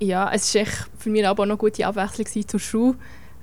ja 0.00 0.30
es 0.32 0.54
war 0.54 0.64
für 0.98 1.10
mich 1.10 1.26
aber 1.26 1.44
auch 1.44 1.46
noch 1.46 1.52
eine 1.54 1.58
gute 1.58 1.86
Abwechslung 1.86 2.48
zur 2.48 2.60
Schule. 2.60 2.94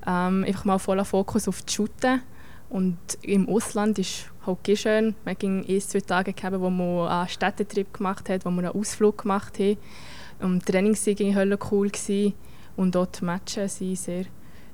Ähm, 0.06 0.44
einfach 0.46 0.66
mal 0.66 0.80
voller 0.80 1.06
Fokus 1.06 1.48
auf 1.48 1.62
die 1.62 1.74
Shooten. 1.74 2.22
Und 2.70 2.98
im 3.22 3.48
Ausland 3.48 3.98
ist 3.98 4.26
halt 4.46 4.78
schön. 4.78 5.16
Wir 5.24 5.32
hatten 5.32 5.66
ein, 5.68 5.82
zwei 5.82 6.02
Tage, 6.02 6.34
gehabt, 6.34 6.60
wo 6.60 6.70
man 6.70 7.08
einen 7.08 7.30
Städtetrip 7.30 7.94
gemacht 7.94 8.28
hat, 8.30 8.46
wo 8.46 8.50
wir 8.52 8.70
einen 8.70 8.80
Ausflug 8.80 9.20
gemacht 9.22 9.58
haben. 9.60 9.78
Und 10.40 10.68
die 10.68 10.72
Trainings 10.72 11.08
waren 11.08 11.36
hölle 11.36 11.58
cool. 11.72 11.90
Gewesen. 11.90 12.34
Und 12.78 12.96
dort 12.96 13.20
die 13.20 13.26
Matches 13.26 13.82
waren 13.82 13.96
sehr 13.96 14.26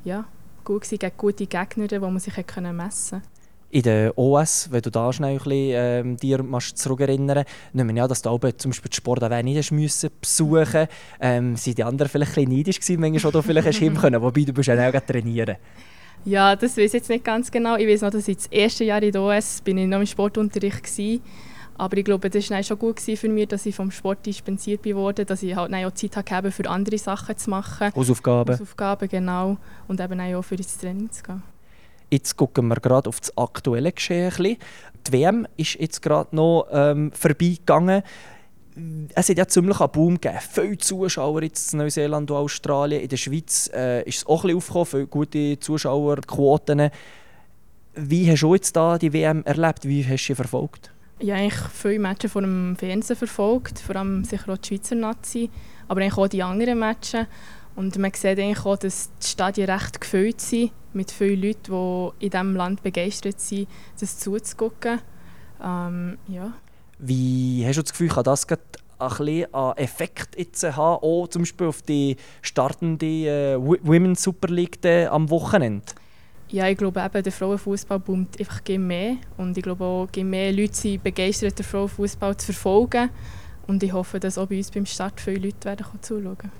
ja, 0.03 0.25
gut 0.63 0.81
gewesen, 0.81 0.99
gegen 0.99 1.17
gute 1.17 1.47
Gegner, 1.47 1.87
die 1.87 1.99
man 1.99 2.19
sich 2.19 2.35
messen 2.35 2.45
konnte. 2.45 3.21
In 3.71 3.81
der 3.81 4.15
OS, 4.15 4.69
wenn 4.69 4.83
du 4.83 4.91
da 4.91 5.11
schnell 5.11 5.31
ein 5.31 5.37
bisschen, 5.37 5.71
ähm, 5.73 6.17
dir 6.17 6.45
zurückerinnern 6.75 7.43
nehmen 7.71 7.95
wir 7.95 8.03
ja, 8.03 8.07
dass 8.07 8.21
du 8.21 8.29
auch 8.29 8.39
zum 8.57 8.69
Beispiel 8.69 8.91
die 8.91 8.97
Sport 8.97 9.23
auch 9.23 9.41
nicht 9.41 9.71
müssen 9.71 10.11
besuchen 10.21 10.87
ähm, 11.19 11.55
Sind 11.55 11.79
die 11.79 11.83
anderen 11.83 12.07
vielleicht 12.07 12.37
ein 12.37 12.45
bisschen 12.45 12.57
neidisch 12.57 12.79
gewesen, 12.79 13.01
manchmal, 13.01 13.23
wo 13.33 13.37
du 13.37 13.41
vielleicht 13.41 13.67
hast 13.67 13.77
hin 13.79 13.95
können, 13.95 14.21
wobei 14.21 14.43
du 14.43 14.53
bist 14.53 14.67
ja 14.67 14.87
auch 14.87 14.99
trainieren. 14.99 15.55
Ja, 16.25 16.55
das 16.55 16.77
weiß 16.77 16.85
ich 16.85 16.93
jetzt 16.93 17.09
nicht 17.09 17.25
ganz 17.25 17.49
genau. 17.49 17.75
Ich 17.77 17.87
weiß 17.87 18.01
noch, 18.01 18.11
dass 18.11 18.27
ich 18.27 18.37
das 18.37 18.45
erste 18.47 18.83
Jahr 18.83 19.01
in 19.01 19.11
der 19.11 19.21
OS 19.21 19.61
bin 19.61 19.77
ich 19.77 19.87
noch 19.87 19.99
im 19.99 20.05
Sportunterricht 20.05 20.85
war. 20.85 21.19
Aber 21.83 21.97
ich 21.97 22.05
glaube, 22.05 22.29
das 22.29 22.49
war 22.49 22.63
schon 22.63 22.79
gut 22.79 23.01
für 23.01 23.27
mich, 23.27 23.49
dass 23.49 23.65
ich 23.65 23.75
vom 23.75 23.91
Sport 23.91 24.25
dispensiert 24.25 24.85
wurde, 24.85 25.25
dass 25.25 25.43
ich 25.43 25.53
halt 25.53 25.73
auch 25.73 25.91
Zeit 25.91 26.31
habe, 26.31 26.49
für 26.49 26.69
andere 26.69 26.97
Sachen 26.97 27.37
zu 27.37 27.49
machen. 27.49 27.93
Hausaufgaben. 27.93 28.53
Hausaufgaben, 28.53 29.09
genau. 29.09 29.57
Und 29.89 29.99
eben 29.99 30.21
auch 30.21 30.41
für 30.43 30.55
ins 30.55 30.77
Training 30.77 31.11
zu 31.11 31.23
gehen. 31.23 31.43
Jetzt 32.09 32.37
gucken 32.37 32.69
wir 32.69 32.77
gerade 32.77 33.09
auf 33.09 33.19
das 33.19 33.37
aktuelle 33.37 33.91
Geschehen. 33.91 34.31
Die 35.05 35.11
WM 35.11 35.45
ist 35.57 35.75
jetzt 35.75 36.01
gerade 36.01 36.33
noch 36.33 36.67
ähm, 36.71 37.11
vorbeigegangen. 37.11 38.01
Es 39.13 39.27
hat 39.27 39.37
ja 39.37 39.45
ziemlich 39.45 39.81
einen 39.81 39.91
Boom 39.91 40.21
gegeben. 40.21 40.39
Viele 40.39 40.77
Zuschauer 40.77 41.43
jetzt 41.43 41.73
in 41.73 41.79
Neuseeland 41.79 42.31
und 42.31 42.37
Australien. 42.37 43.01
In 43.01 43.09
der 43.09 43.17
Schweiz 43.17 43.69
äh, 43.73 44.07
ist 44.07 44.19
es 44.19 44.25
auch 44.25 44.45
ein 44.45 44.55
bisschen 44.55 44.57
aufgekommen, 44.57 44.85
viele 44.85 45.07
gute 45.07 45.59
Zuschauerquoten. 45.59 46.91
Wie 47.95 48.31
hast 48.31 48.41
du 48.41 48.53
jetzt 48.55 48.73
da 48.73 48.97
die 48.97 49.11
WM 49.11 49.43
erlebt? 49.43 49.85
Wie 49.85 50.01
hast 50.05 50.23
du 50.23 50.27
sie 50.27 50.35
verfolgt? 50.35 50.92
Ich 51.23 51.31
habe 51.31 51.39
eigentlich 51.39 51.69
viele 51.71 51.99
Matches 51.99 52.33
vor 52.33 52.41
dem 52.41 52.75
Fernsehen 52.75 53.15
verfolgt, 53.15 53.79
vor 53.79 53.95
allem 53.95 54.25
sicher 54.25 54.51
auch 54.51 54.57
die 54.57 54.67
Schweizer 54.67 54.95
Nazi, 54.95 55.49
aber 55.87 56.01
eigentlich 56.01 56.17
auch 56.17 56.27
die 56.27 56.43
anderen 56.43 56.79
Matches. 56.79 57.27
Und 57.77 57.97
man 57.97 58.11
sieht 58.13 58.37
eigentlich 58.37 58.65
auch, 58.65 58.75
dass 58.75 59.09
die 59.23 59.27
Stadien 59.27 59.69
recht 59.69 60.01
gefüllt 60.01 60.41
sind, 60.41 60.73
mit 60.91 61.11
vielen 61.11 61.41
Leuten, 61.41 62.11
die 62.19 62.25
in 62.25 62.29
diesem 62.29 62.55
Land 62.57 62.83
begeistert 62.83 63.39
sind, 63.39 63.69
das 64.01 64.19
zuzugucken. 64.19 64.99
Ähm, 65.63 66.17
ja. 66.27 66.51
Wie 66.99 67.63
hast 67.65 67.77
du 67.77 67.83
das 67.83 67.91
Gefühl, 67.93 68.09
kann 68.09 68.25
das 68.25 68.45
ein 68.49 68.57
bisschen 68.99 69.53
an 69.53 69.77
Effekt 69.77 70.37
jetzt 70.37 70.61
haben, 70.61 71.03
auch 71.03 71.29
zum 71.29 71.43
Beispiel 71.43 71.67
auf 71.67 71.81
die 71.83 72.17
startende 72.41 73.05
äh, 73.05 73.55
Wo- 73.55 73.77
Women's 73.81 74.23
Super 74.23 74.49
League 74.49 74.85
am 74.85 75.29
Wochenende? 75.29 75.85
Ja, 76.53 76.69
ich 76.69 76.77
glaube 76.77 77.01
eben, 77.03 77.23
der 77.23 77.31
Frauenfußball 77.31 77.99
boomt 77.99 78.39
einfach 78.39 78.61
mehr. 78.77 79.17
Und 79.37 79.57
ich 79.57 79.63
glaube 79.63 79.83
auch, 79.83 80.07
mehr 80.23 80.53
Leute 80.53 80.75
sind 80.75 81.03
begeistert, 81.03 81.57
den 81.57 81.65
Frauenfußball 81.65 82.37
zu 82.37 82.53
verfolgen. 82.53 83.09
Und 83.67 83.81
ich 83.83 83.91
hoffe, 83.91 84.19
dass 84.19 84.37
auch 84.37 84.47
bei 84.47 84.57
uns 84.57 84.71
beim 84.71 84.85
Start 84.85 85.19
viele 85.19 85.47
Leute 85.47 85.65
werden 85.65 85.85
zuschauen 86.01 86.51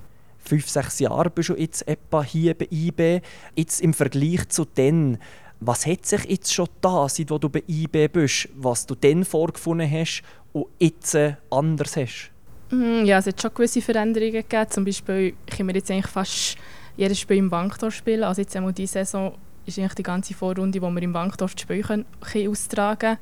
fünf, 0.44 0.68
sechs 0.68 1.00
Jahre 1.00 1.30
bist 1.30 1.50
du 1.50 1.56
jetzt 1.56 1.88
etwa 1.88 2.24
hier 2.24 2.54
bei 2.54 2.68
IB. 2.70 3.22
Jetzt 3.56 3.82
im 3.82 3.94
Vergleich 3.94 4.48
zu 4.50 4.66
dann, 4.66 5.18
was 5.60 5.86
hat 5.86 6.06
sich 6.06 6.26
jetzt 6.26 6.54
schon 6.54 6.68
da, 6.82 7.08
seit 7.08 7.30
du 7.30 7.50
bei 7.50 7.64
IB 7.68 8.10
bist, 8.10 8.50
was 8.56 8.86
du 8.86 8.96
dann 8.96 9.24
vorgefunden 9.24 9.90
hast 9.90 10.22
und 10.52 10.68
jetzt 10.80 11.16
äh, 11.16 11.36
anders 11.50 11.96
hast? 11.96 12.32
Mm, 12.72 13.06
Ja, 13.06 13.20
es 13.20 13.28
hat 13.28 13.42
schon 13.42 13.54
gewisse 13.54 13.82
Veränderungen 13.82 14.34
gegeben. 14.34 14.70
Zum 14.70 14.86
Beispiel 14.86 15.34
können 15.50 15.70
wir 15.70 15.76
jetzt 15.76 15.90
eigentlich 15.90 16.08
fast 16.08 16.58
jedes 16.98 17.20
Spiel 17.20 17.38
im 17.38 17.50
Banktor 17.50 17.92
spielen. 17.92 18.24
Also 18.24 18.42
jetzt 18.42 18.56
einmal 18.56 18.74
diese 18.74 18.94
Saison 18.94 19.34
ist 19.66 19.80
eigentlich 19.80 19.94
die 19.96 20.04
ganze 20.04 20.34
Vorrunde, 20.34 20.82
wo 20.82 20.90
wir 20.90 21.02
im 21.02 21.14
Banktor 21.14 21.48
die 21.48 21.62
Spiele 21.62 21.82
können, 21.82 22.06
austragen 22.50 23.18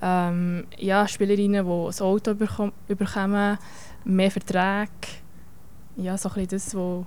ähm, 0.00 0.66
Ja, 0.78 1.06
Spielerinnen, 1.06 1.64
die 1.64 1.86
das 1.86 2.02
Auto 2.02 2.34
bekommen, 2.34 3.58
mehr 4.04 4.30
Verträge. 4.30 4.90
Ja, 5.96 6.18
so 6.18 6.28
ein 6.30 6.46
bisschen 6.46 6.50
das, 6.50 6.74
was 6.74 7.04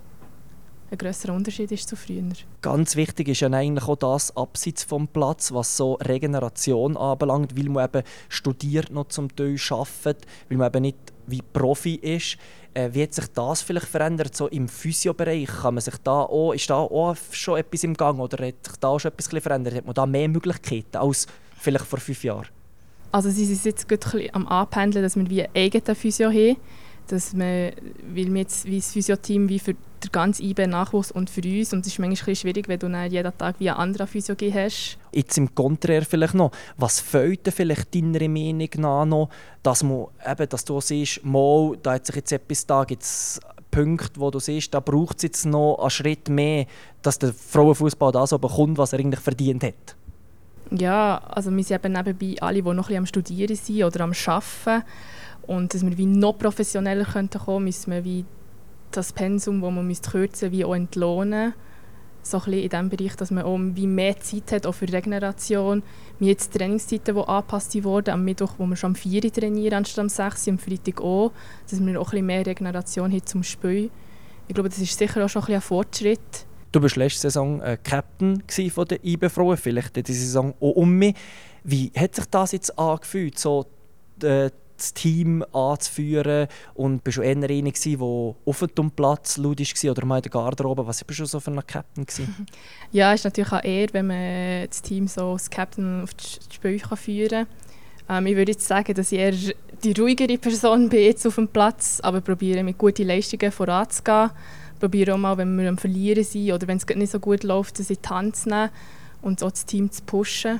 ein 0.96 0.98
grösserer 0.98 1.34
Unterschied 1.34 1.72
ist 1.72 1.88
zu 1.88 1.96
früher. 1.96 2.24
Ganz 2.62 2.96
wichtig 2.96 3.28
ist 3.28 3.42
ja 3.42 3.50
eigentlich 3.50 3.88
auch 3.88 3.98
das 3.98 4.36
abseits 4.36 4.84
vom 4.84 5.08
Platz, 5.08 5.52
was 5.52 5.78
so 5.78 5.94
Regeneration 5.96 6.98
anbelangt, 6.98 7.58
weil 7.58 7.70
man 7.70 7.86
eben 7.86 8.04
studiert 8.30 8.92
noch 8.92 9.08
zum 9.10 9.36
Teil 9.36 9.58
arbeitet, 9.70 10.26
weil 10.50 10.58
man 10.58 10.68
eben 10.68 10.82
nicht 10.82 10.98
wie 11.28 11.42
Profi 11.42 11.96
ist. 11.96 12.38
Äh, 12.74 12.90
wie 12.94 13.04
hat 13.04 13.14
sich 13.14 13.28
das 13.28 13.62
vielleicht 13.62 13.88
verändert, 13.88 14.36
so 14.36 14.48
im 14.48 14.68
Physiobereich? 14.68 15.48
Kann 15.48 15.76
man 15.76 15.82
sich 15.82 15.96
da 16.04 16.22
auch, 16.22 16.54
ist 16.54 16.70
da 16.70 16.76
auch 16.76 17.16
schon 17.32 17.58
etwas 17.58 17.84
im 17.84 17.94
Gang 17.94 18.20
oder 18.20 18.46
hat 18.46 18.66
sich 18.66 18.76
da 18.80 18.90
auch 18.90 19.00
schon 19.00 19.12
etwas 19.12 19.28
verändert? 19.28 19.76
Hat 19.76 19.86
man 19.86 19.96
da 19.96 20.06
mehr 20.06 20.28
Möglichkeiten 20.28 20.98
als 20.98 21.28
vielleicht 21.60 21.86
vor 21.86 22.00
fünf 22.00 22.24
Jahren? 22.24 22.48
Also 23.12 23.30
sie 23.30 23.46
sind 23.46 23.64
jetzt 23.64 23.88
bisschen 23.88 24.34
am 24.34 24.46
Anpendeln, 24.48 25.04
dass 25.04 25.16
wir 25.16 25.30
wie 25.30 25.44
einen 25.44 25.56
eigenen 25.56 25.96
Physio 25.96 26.30
haben. 26.30 26.58
Dass 27.08 27.36
wir, 27.36 27.74
weil 28.13 28.34
wir 28.34 28.41
jetzt 28.41 28.65
wie 28.65 28.78
das 28.78 28.91
Physio-Team 28.91 29.50
wie 29.50 29.60
für 29.60 29.74
den 29.74 30.12
ganzen 30.12 30.46
IB-Nachwuchs 30.46 31.12
und 31.12 31.30
für 31.30 31.41
uns. 31.41 31.74
Und 31.74 31.86
es 31.86 31.94
ist 31.94 32.00
manchmal 32.00 32.30
ein 32.30 32.36
schwierig, 32.36 32.68
wenn 32.68 32.80
du 32.80 32.89
dann 32.89 33.12
jeden 33.12 33.38
Tag 33.38 33.56
wie 33.60 33.70
einen 33.70 33.80
anderen 33.80 34.08
Physio 34.08 34.36
hast. 34.36 34.98
Jetzt 35.12 35.38
im 35.38 35.54
Konträr 35.54 36.04
vielleicht 36.04 36.34
noch, 36.34 36.52
was 36.78 37.00
fehlt 37.00 37.46
denn 37.46 37.54
vielleicht 37.54 37.94
deiner 37.94 38.28
Meinung 38.28 38.70
nach 38.78 39.06
noch, 39.06 39.30
dass, 39.63 39.84
man, 39.84 40.08
eben, 40.26 40.50
dass 40.50 40.65
du 40.65 40.80
siehst, 40.82 41.24
mal, 41.24 41.78
da 41.82 41.94
hat 41.94 42.06
sich 42.06 42.15
jetzt 42.15 42.32
etwas 42.32 42.65
da, 42.65 42.84
gibt 42.84 43.04
es 43.04 43.39
Punkte, 43.72 44.20
wo 44.20 44.32
du 44.32 44.39
siehst, 44.39 44.74
da 44.74 44.80
braucht 44.80 45.18
es 45.18 45.24
jetzt 45.24 45.46
noch 45.46 45.80
einen 45.80 45.89
Schritt 45.89 46.30
mehr, 46.30 46.65
dass 47.02 47.20
der 47.20 47.34
Frauenfußball 47.34 48.12
das 48.12 48.30
so 48.30 48.39
bekommt, 48.39 48.78
was 48.78 48.94
er 48.94 49.00
eigentlich 49.00 49.20
verdient 49.20 49.63
hat? 49.63 49.96
Ja, 50.72 51.22
also 51.30 51.56
wir 51.56 51.63
sind 51.63 51.84
eben 51.84 51.94
nebenbei 51.94 52.36
alle, 52.41 52.62
die 52.62 52.63
noch 52.63 52.72
ein 52.72 52.78
bisschen 52.78 52.98
am 52.98 53.06
Studieren 53.06 53.56
sind 53.56 53.84
oder 53.84 54.02
am 54.02 54.13
Arbeiten. 54.26 54.86
Und 55.48 55.74
dass 55.74 55.86
wir 55.86 55.98
wie 55.98 56.06
noch 56.06 56.38
professioneller 56.38 57.06
könnten 57.06 57.40
kommen, 57.40 57.66
müssen 57.66 57.92
wir 57.92 58.04
wie 58.04 58.26
das 58.92 59.14
Pensum, 59.14 59.62
das 59.62 59.72
man 59.72 59.88
müsste 59.88 60.12
kürzen 60.12 60.52
wie 60.52 60.66
auch 60.66 60.76
entlohnen. 60.76 61.54
So 62.24 62.42
ein 62.44 62.54
in 62.54 62.70
dem 62.70 62.90
Bereich, 62.90 63.16
dass 63.16 63.30
man 63.30 63.44
auch 63.44 63.60
wie 63.60 63.86
mehr 63.86 64.20
Zeit 64.20 64.52
hat, 64.52 64.66
auch 64.66 64.74
für 64.74 64.92
Regeneration. 64.92 65.84
Wir 66.18 66.26
haben 66.26 66.30
jetzt 66.30 66.54
Trainingszeiten, 66.54 67.14
die 67.16 67.22
angepasst 67.22 67.84
wurden. 67.84 68.10
Am 68.10 68.26
Mittwoch, 68.26 68.54
wo 68.58 68.66
wir 68.66 68.76
schon 68.76 68.92
am 68.92 68.96
4 68.96 69.24
Uhr 69.24 69.32
trainieren, 69.32 69.76
anstatt 69.76 70.00
am 70.00 70.10
6 70.10 70.48
Uhr, 70.48 70.54
am 70.54 70.60
Freitag 70.60 71.02
auch. 71.02 71.32
Dass 71.70 71.86
wir 71.86 72.02
auch 72.02 72.14
ein 72.14 72.26
mehr 72.26 72.44
Regeneration 72.44 73.12
haben 73.12 73.26
zum 73.26 73.44
Spielen. 73.44 73.92
Ich 74.48 74.56
glaube, 74.56 74.70
das 74.70 74.80
ist 74.80 74.98
sicher 74.98 75.24
auch 75.24 75.30
schon 75.30 75.44
ein, 75.44 75.56
ein 75.56 75.62
Fortschritt. 75.62 76.48
Du 76.72 76.82
warst 76.82 76.96
letzte 76.96 77.22
Saison 77.22 77.62
äh, 77.62 77.78
Captain 77.82 78.44
der 78.48 79.06
IB 79.06 79.30
Frauen, 79.30 79.56
vielleicht 79.56 79.96
diese 79.96 80.14
Saison 80.14 80.54
auch 80.60 80.72
um 80.72 80.92
mich. 80.92 81.16
Wie 81.64 81.92
hat 81.96 82.16
sich 82.16 82.26
das 82.26 82.52
jetzt 82.52 82.78
angefühlt, 82.78 83.40
so 83.40 83.66
äh, 84.22 84.50
das 84.78 84.94
Team 84.94 85.44
anzuführen 85.54 86.48
und 86.74 87.04
bist 87.04 87.18
du 87.18 87.22
eher 87.22 87.36
einer, 87.36 87.48
der 87.48 88.36
auf 88.46 88.64
dem 88.78 88.92
Platz 88.92 89.38
laut 89.38 89.60
war 89.60 89.92
oder 89.92 90.06
mal 90.06 90.18
in 90.18 90.24
der 90.24 90.32
Garderobe? 90.32 90.86
Was 90.86 91.04
bist 91.04 91.20
du 91.20 91.26
so 91.26 91.40
für 91.40 91.52
ein 91.52 91.66
Captain? 91.66 92.06
Gewesen? 92.06 92.48
Ja, 92.92 93.14
es 93.14 93.22
ist 93.22 93.26
natürlich 93.26 93.52
auch 93.52 93.64
eher, 93.64 93.88
wenn 93.92 94.08
man 94.08 94.68
das 94.68 94.82
Team 94.82 95.08
so 95.08 95.32
als 95.32 95.50
Captain 95.50 96.04
auf 96.04 96.14
das 96.14 96.40
Spiel 96.54 96.80
führen 96.80 97.30
kann. 97.30 97.48
Ähm, 98.10 98.28
ich 98.28 98.36
würde 98.36 98.52
jetzt 98.52 98.68
sagen, 98.68 98.94
dass 98.94 99.12
ich 99.12 99.20
eher 99.20 99.34
die 99.84 99.94
ruhigere 100.00 100.38
Person 100.38 100.90
bin 100.90 101.02
jetzt 101.02 101.26
auf 101.26 101.36
dem 101.36 101.48
Platz, 101.48 102.00
aber 102.02 102.22
probiere 102.22 102.64
mit 102.64 102.78
guten 102.78 103.08
Leistungen 103.08 103.52
voranzugehen. 103.52 104.32
Probiere 104.80 105.14
auch 105.14 105.18
mal, 105.18 105.38
wenn 105.38 105.58
wir 105.58 105.70
am 105.70 105.78
Verlieren 105.78 106.24
sind 106.24 106.52
oder 106.52 106.68
wenn 106.68 106.78
es 106.78 106.86
nicht 106.86 107.12
so 107.12 107.20
gut 107.20 107.44
läuft, 107.44 107.80
dass 107.80 107.90
ich 107.90 108.00
die 108.00 108.10
Hand 108.10 108.36
zu 108.36 108.50
nehmen 108.50 108.70
und 109.22 109.42
auch 109.44 109.52
das 109.52 109.66
Team 109.66 109.92
zu 109.92 110.04
pushen. 110.04 110.60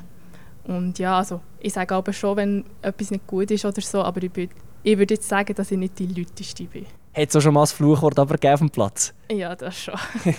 Und 0.68 0.98
ja, 1.00 1.18
also 1.18 1.42
ich 1.60 1.74
sage 1.74 1.94
aber 1.94 2.14
schon, 2.14 2.38
wenn 2.38 2.66
etwas 2.82 3.12
nicht 3.12 3.28
gut 3.28 3.52
ist 3.52 3.66
oder 3.66 3.82
so, 3.82 4.02
aber 4.02 4.24
ich, 4.24 4.32
bin, 4.32 4.50
ich 4.84 4.98
würde 4.98 5.14
jetzt 5.14 5.30
sagen, 5.30 5.54
dass 5.54 5.72
ich 5.72 5.78
nicht 5.78 5.98
die 6.00 6.08
Lauteste 6.08 6.64
bin. 6.66 6.86
Hat 7.14 7.30
es 7.30 7.36
auch 7.36 7.42
schon 7.42 7.54
mal 7.54 7.62
das 7.62 7.72
Fluchwort 7.72 8.18
aber 8.20 8.36
auf 8.54 8.60
dem 8.60 8.70
Platz? 8.70 9.14
Ja, 9.32 9.56
das 9.56 9.78
schon. 9.78 9.96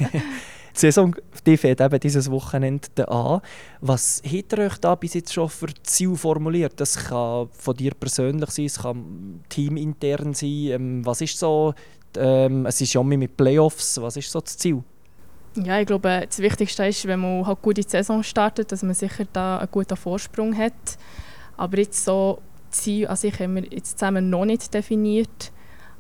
Die 0.76 0.80
Saison 0.80 1.16
die 1.46 1.56
fängt 1.56 1.80
eben 1.80 2.00
dieses 2.00 2.30
Wochenende 2.30 3.08
an. 3.08 3.40
Was 3.80 4.22
hat 4.22 4.52
ihr 4.52 4.58
euch 4.58 4.76
da 4.76 4.94
bis 4.94 5.14
jetzt 5.14 5.32
schon 5.32 5.48
für 5.48 5.68
Ziel 5.82 6.14
formuliert? 6.16 6.74
Das 6.76 6.96
kann 6.96 7.48
von 7.50 7.74
dir 7.74 7.92
persönlich 7.98 8.50
sein, 8.50 8.66
es 8.66 8.78
kann 8.78 9.40
teamintern 9.48 10.34
sein. 10.34 10.48
Ähm, 10.48 11.06
was 11.06 11.22
ist 11.22 11.38
so, 11.38 11.72
ähm, 12.18 12.66
es 12.66 12.78
ist 12.82 12.92
ja 12.92 13.02
mit 13.02 13.38
Playoffs, 13.38 13.98
was 14.02 14.18
ist 14.18 14.30
so 14.30 14.40
das 14.40 14.58
Ziel? 14.58 14.82
Ja, 15.64 15.80
ich 15.80 15.86
glaube, 15.86 16.24
das 16.26 16.38
Wichtigste 16.38 16.86
ist, 16.86 17.06
wenn 17.06 17.20
man 17.20 17.46
halt 17.46 17.62
gut 17.62 17.78
in 17.78 17.84
die 17.84 17.90
Saison 17.90 18.22
startet, 18.22 18.72
dass 18.72 18.82
man 18.82 18.94
sicher 18.94 19.24
da 19.32 19.58
einen 19.58 19.70
guten 19.70 19.96
Vorsprung 19.96 20.56
hat. 20.56 20.72
Aber 21.56 21.78
jetzt 21.78 22.04
so 22.04 22.40
Ziel 22.70 23.08
an 23.08 23.16
sich 23.16 23.38
haben 23.40 23.56
wir 23.56 23.64
jetzt 23.64 23.98
zusammen 23.98 24.28
noch 24.28 24.44
nicht 24.44 24.72
definiert. 24.72 25.52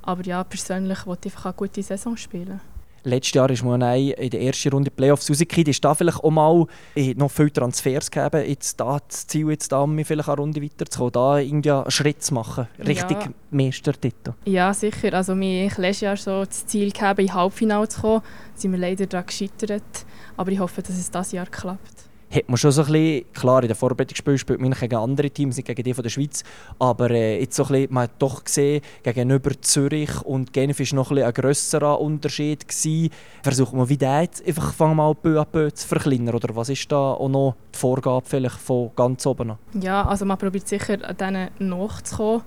Aber 0.02 0.22
ja, 0.24 0.44
persönlich 0.44 1.06
wollte 1.06 1.28
ich 1.28 1.34
einfach 1.34 1.46
eine 1.46 1.54
gute 1.54 1.82
Saison 1.82 2.16
spielen. 2.16 2.60
Letztes 3.06 3.34
Jahr 3.34 3.48
ist 3.50 3.62
Monei 3.62 4.08
in 4.18 4.30
der 4.30 4.40
ersten 4.42 4.70
Runde 4.70 4.90
Playoffs 4.90 5.30
rausgekommen. 5.30 5.68
Ist 5.68 5.84
da 5.84 5.94
vielleicht 5.94 6.24
auch 6.24 6.30
mal 6.32 6.66
eh, 6.96 7.14
noch 7.14 7.30
viele 7.30 7.52
Transfers 7.52 8.10
gegeben? 8.10 8.44
Jetzt 8.48 8.80
da 8.80 8.98
das 9.06 9.28
Ziel, 9.28 9.48
jetzt 9.50 9.70
da 9.70 9.82
um 9.82 9.96
vielleicht 10.04 10.28
eine 10.28 10.38
Runde 10.38 10.60
weiterzukommen, 10.60 11.12
da 11.12 11.38
irgendwie 11.38 11.70
einen 11.70 11.88
Schritt 11.88 12.24
zu 12.24 12.34
machen, 12.34 12.66
richtig 12.84 13.18
ja. 13.20 13.28
Meistertitel? 13.52 14.32
Ja, 14.44 14.74
sicher. 14.74 15.14
Also 15.14 15.38
wir 15.38 15.70
hatten 15.70 15.82
letztes 15.82 16.00
Jahr 16.00 16.16
so 16.16 16.44
das 16.44 16.66
Ziel 16.66 16.90
gehabt, 16.90 17.20
in 17.20 17.32
Halbfinale 17.32 17.86
zu 17.86 18.00
kommen. 18.00 18.22
Da 18.22 18.60
sind 18.60 18.72
wir 18.72 18.78
leider 18.80 19.06
daran 19.06 19.26
gescheitert. 19.26 19.84
Aber 20.36 20.50
ich 20.50 20.58
hoffe, 20.58 20.82
dass 20.82 20.98
es 20.98 21.08
dieses 21.08 21.30
Jahr 21.30 21.46
klappt 21.46 22.05
hat 22.30 22.48
man 22.48 22.56
schon 22.56 22.72
so 22.72 22.82
ein 22.82 22.92
bisschen, 22.92 23.32
klar, 23.32 23.62
in 23.62 23.68
den 23.68 23.76
Vorbereitungsspielen 23.76 24.38
spielt 24.38 24.60
man 24.60 24.72
gegen 24.72 24.96
andere 24.96 25.30
Teams, 25.30 25.56
nicht 25.56 25.66
gegen 25.66 25.82
die 25.82 25.94
von 25.94 26.02
der 26.02 26.10
Schweiz, 26.10 26.42
aber 26.78 27.10
äh, 27.10 27.40
jetzt 27.40 27.56
so 27.56 27.64
ein 27.64 27.68
bisschen, 27.68 27.94
man 27.94 28.02
hat 28.04 28.12
doch 28.18 28.44
gesehen, 28.44 28.82
gegenüber 29.02 29.50
Zürich 29.60 30.22
und 30.22 30.52
Genf 30.52 30.80
war 30.80 30.96
noch 30.96 31.10
ein, 31.10 31.18
ein 31.18 31.32
grösserer 31.32 32.00
Unterschied. 32.00 32.66
Gewesen. 32.66 33.10
Versucht 33.42 33.72
man 33.72 33.88
wie 33.88 33.98
jetzt 34.00 34.46
einfach 34.46 34.78
mal 34.94 35.14
peu 35.14 35.40
à 35.40 35.44
peu 35.44 35.70
zu 35.70 35.86
verkleinern, 35.86 36.34
oder 36.34 36.54
was 36.56 36.68
ist 36.68 36.90
da 36.90 37.12
auch 37.12 37.28
noch 37.28 37.56
die 37.74 37.78
Vorgabe 37.78 38.26
vielleicht 38.26 38.58
von 38.58 38.90
ganz 38.96 39.26
oben 39.26 39.52
an? 39.52 39.58
Ja, 39.80 40.04
also 40.04 40.24
man 40.24 40.38
probiert 40.38 40.68
sicher 40.68 40.98
an 41.02 41.16
denen 41.16 41.50
nachzukommen. 41.58 42.42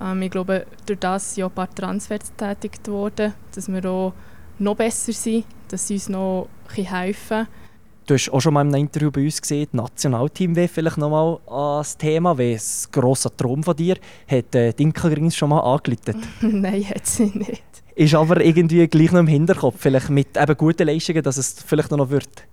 Ähm, 0.00 0.22
ich 0.22 0.30
glaube, 0.30 0.66
durch 0.86 0.98
das 0.98 1.34
sind 1.34 1.44
ein 1.44 1.50
paar 1.50 1.74
Transfers 1.74 2.32
getätigt 2.36 2.88
worden, 2.88 3.34
dass 3.54 3.72
wir 3.72 3.84
auch 3.86 4.12
noch 4.58 4.76
besser 4.76 5.12
sind, 5.12 5.44
dass 5.68 5.88
sie 5.88 5.94
uns 5.94 6.08
noch 6.08 6.48
helfen 6.74 7.28
können 7.28 7.61
Du 8.04 8.14
hast 8.14 8.30
auch 8.30 8.40
schon 8.40 8.54
mal 8.54 8.62
in 8.62 8.68
einem 8.68 8.84
Interview 8.84 9.12
bei 9.12 9.22
uns 9.22 9.40
gesehen, 9.40 9.68
das 9.72 9.82
Nationalteam 9.82 10.56
wäre 10.56 10.66
vielleicht 10.66 10.98
noch 10.98 11.10
mal 11.10 11.38
das 11.78 11.96
Thema, 11.96 12.36
wie 12.36 12.54
ein 12.54 12.60
grosser 12.90 13.34
Traum 13.36 13.62
von 13.62 13.76
dir. 13.76 13.96
Hat 14.26 14.54
äh, 14.56 14.72
Dinkelgrins 14.72 15.36
schon 15.36 15.50
mal 15.50 15.60
angeleitet? 15.60 16.16
Nein, 16.40 16.84
hat 16.88 17.06
sie 17.06 17.26
nicht. 17.26 17.62
Ist 17.94 18.14
aber 18.14 18.44
irgendwie 18.44 18.88
gleich 18.88 19.12
noch 19.12 19.20
im 19.20 19.28
Hinterkopf, 19.28 19.76
vielleicht 19.78 20.10
mit 20.10 20.36
eben 20.36 20.56
guten 20.56 20.86
Leistungen, 20.86 21.22
dass 21.22 21.36
es 21.36 21.62
vielleicht 21.64 21.90
noch 21.92 22.10
wird? 22.10 22.46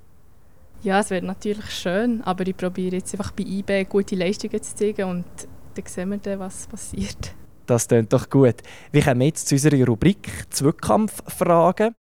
Ja, 0.83 0.99
es 0.99 1.09
wäre 1.09 1.25
natürlich 1.25 1.69
schön, 1.71 2.21
aber 2.23 2.45
ich 2.45 2.55
probiere 2.55 2.97
jetzt 2.97 3.13
einfach 3.13 3.31
bei 3.31 3.43
eBay 3.43 3.85
gute 3.85 4.15
Leistungen 4.15 4.61
zu 4.61 4.75
zeigen 4.75 5.09
und 5.09 5.25
dann 5.73 5.85
sehen 5.85 6.09
wir 6.09 6.17
dann, 6.17 6.39
was 6.39 6.67
passiert. 6.67 7.33
Das 7.65 7.87
klingt 7.87 8.13
doch 8.13 8.29
gut. 8.29 8.55
Wir 8.91 9.03
kommen 9.03 9.21
jetzt 9.21 9.47
zu 9.47 9.55
unserer 9.55 9.83
Rubrik 9.85 10.45
Zweikampffragen. 10.49 11.93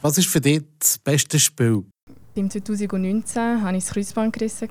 Was 0.00 0.18
ist 0.18 0.28
für 0.28 0.40
dich 0.40 0.62
das 0.78 0.98
beste 0.98 1.38
Spiel? 1.38 1.84
Im 2.34 2.48
2019 2.48 3.62
habe 3.62 3.76
ich 3.76 3.84
das 3.84 3.92
Kreuzband 3.92 4.32
gerissen 4.32 4.66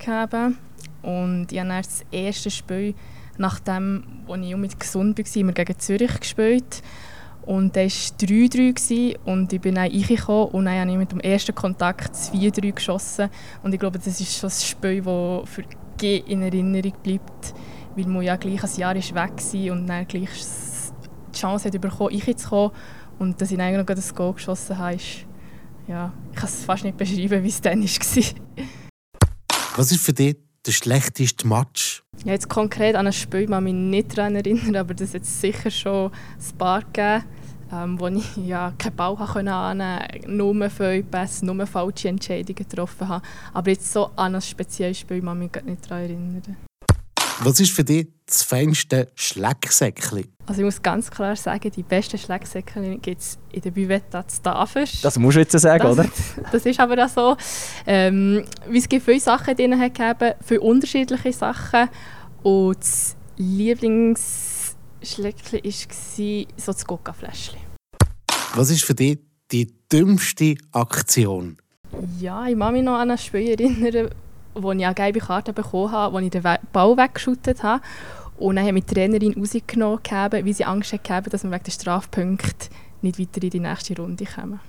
und 1.04 1.52
ich 1.52 1.60
habe 1.60 1.69
das 1.69 2.04
erste 2.10 2.50
Spiel, 2.50 2.95
nachdem 3.38 4.04
als 4.28 4.41
ich 4.41 4.56
mit 4.56 4.80
gesund 4.80 5.19
war, 5.19 5.36
immer 5.36 5.52
gegen 5.52 5.78
Zürich 5.78 6.19
gespielt. 6.19 6.82
Und 7.45 7.76
da 7.76 7.82
war 7.82 7.88
3-3 7.88 9.19
und 9.26 9.54
ich 9.54 9.62
bin 9.62 9.76
dann 9.76 9.91
reingekommen 9.91 10.47
und 10.47 10.65
dann 10.65 10.80
habe 10.80 10.91
ich 10.91 10.97
mit 10.97 11.12
dem 11.12 11.19
ersten 11.19 11.54
Kontakt 11.54 12.15
4-3 12.15 12.74
geschossen. 12.74 13.30
Und 13.62 13.74
ich 13.74 13.80
glaube, 13.80 14.00
das 14.00 14.19
ist 14.19 14.39
schon 14.39 14.50
ein 14.50 14.54
Spiel, 14.54 15.04
das 15.04 15.50
für 15.50 15.63
G 15.97 16.17
in 16.17 16.41
Erinnerung 16.41 16.93
bleibt, 17.04 17.54
weil 17.95 18.08
man 18.08 18.24
ja 18.24 18.38
gleich 18.38 18.63
ein 18.63 18.80
Jahr 18.80 18.95
ist 18.95 19.13
weg 19.13 19.34
war 19.38 19.71
und 19.74 19.86
dann 19.86 20.08
gleich 20.08 20.30
die 21.32 21.38
Chance 21.38 21.69
hat 21.69 21.80
bekommen, 21.80 22.19
reinzukommen. 22.19 22.71
Und 23.19 23.39
dass 23.39 23.52
ich 23.52 23.58
dann 23.60 23.78
noch 23.78 23.86
das 23.86 24.15
Goal 24.15 24.34
geschossen 24.34 24.80
habe, 24.80 24.97
ja, 25.88 26.13
ich 26.32 26.38
kann 26.38 26.50
es 26.50 26.63
fast 26.63 26.84
nicht 26.84 26.98
beschreiben, 26.98 27.44
wie 27.44 27.50
es 27.50 27.62
dann 27.62 27.84
war. 27.84 28.67
Was 29.76 29.91
ist 29.91 30.04
für 30.04 30.13
dich 30.13 30.38
der 30.65 30.72
schlechteste 30.72 31.48
Match? 31.48 32.04
Ja, 32.24 32.34
jetzt 32.34 32.50
konkret 32.50 32.96
an 32.96 33.08
ein 33.08 33.13
Spiel 33.13 33.48
kann 33.48 33.65
ich 33.65 33.74
mich 33.74 33.82
nicht 33.82 34.17
daran 34.17 34.36
erinnern, 34.36 34.76
aber 34.76 34.94
das 34.94 35.13
hat 35.13 35.26
sicher 35.26 35.72
schon 35.72 36.12
ein 36.12 36.58
paar 36.58 36.82
gegeben, 36.82 37.24
ähm, 37.72 38.00
wo 38.00 38.08
ich 38.08 38.38
ja, 38.38 38.74
keinen 38.78 38.96
Ball 38.96 39.15
annehmen 39.17 40.00
konnte, 40.12 40.32
nur 40.32 40.70
Fehlpässe, 40.70 41.46
nur 41.46 41.65
falsche 41.65 42.10
Entscheidungen 42.10 42.56
getroffen 42.56 43.08
habe. 43.08 43.26
Aber 43.54 43.70
jetzt 43.70 43.91
so 43.91 44.12
an 44.15 44.36
ein 44.36 44.41
spezielles 44.41 45.00
Spiel 45.00 45.22
kann 45.22 45.41
ich 45.41 45.52
mich 45.54 45.63
nicht 45.63 45.89
daran 45.89 46.04
erinnern. 46.04 46.58
Was 47.43 47.60
ist 47.60 47.71
für 47.71 47.84
dich 47.84 48.08
das 48.27 48.43
feinste 48.43 49.08
Schlecksäckchen? 49.15 50.25
Also 50.45 50.62
ich 50.62 50.65
muss 50.65 50.80
ganz 50.80 51.10
klar 51.10 51.36
sagen, 51.36 51.71
die 51.71 51.82
besten 51.82 52.19
Schlecksäckchen 52.19 53.01
gibt 53.01 53.19
es 53.19 53.39
in 53.51 53.62
der 53.62 53.71
Buvette 53.71 54.23
zu 54.27 54.43
Tafels. 54.43 55.01
Das 55.01 55.17
musst 55.17 55.38
du 55.38 55.39
jetzt 55.39 55.54
sagen, 55.54 55.82
das, 55.82 55.97
oder? 55.97 56.08
Das 56.51 56.67
ist 56.67 56.80
aber 56.80 57.04
auch 57.04 57.10
so. 57.10 57.36
Ähm, 57.88 58.45
es 58.71 58.88
gibt 58.88 59.06
viele 59.06 59.19
Sachen 59.19 59.56
drin, 59.56 59.71
gegeben, 59.71 60.36
viele 60.45 60.62
unterschiedliche 60.62 61.34
Sachen. 61.34 61.89
Und 62.43 62.80
das 62.80 63.15
Lieblingsschleckchen 63.38 65.63
war 65.63 66.47
so 66.58 66.73
das 66.73 66.86
Coca-Fläschchen. 66.86 67.60
Was 68.54 68.69
ist 68.69 68.84
für 68.84 68.93
dich 68.93 69.17
die 69.51 69.67
dümmste 69.91 70.58
Aktion? 70.73 71.58
Ja, 72.19 72.45
ich 72.45 72.58
kann 72.58 72.73
mich 72.73 72.84
noch 72.84 72.99
an 72.99 73.10
ein 73.10 73.17
Spiel 73.17 73.49
erinnern, 73.49 74.12
wo 74.54 74.72
ich 74.72 74.86
eine 74.86 74.94
gelbe 74.94 75.20
Karte 75.20 75.54
bekommen 75.54 75.92
habe, 75.92 76.14
wo 76.14 76.20
ich 76.20 76.30
den 76.30 76.44
Ball 76.44 76.98
weggeschüttet 76.98 77.64
habe. 77.64 77.82
Und 78.38 78.56
dann 78.56 78.66
haben 78.66 78.76
wir 78.76 78.82
die 78.82 78.94
Trainerin 78.94 79.34
rausgenommen, 79.34 80.00
weil 80.32 80.54
sie 80.54 80.66
Angst 80.66 80.94
hatte, 80.94 81.30
dass 81.30 81.44
wir 81.44 81.52
wegen 81.52 81.64
der 81.64 81.72
Strafpunkte 81.72 82.70
nicht 83.02 83.20
weiter 83.20 83.44
in 83.44 83.50
die 83.50 83.60
nächste 83.60 83.96
Runde 83.96 84.26
kommen. 84.26 84.60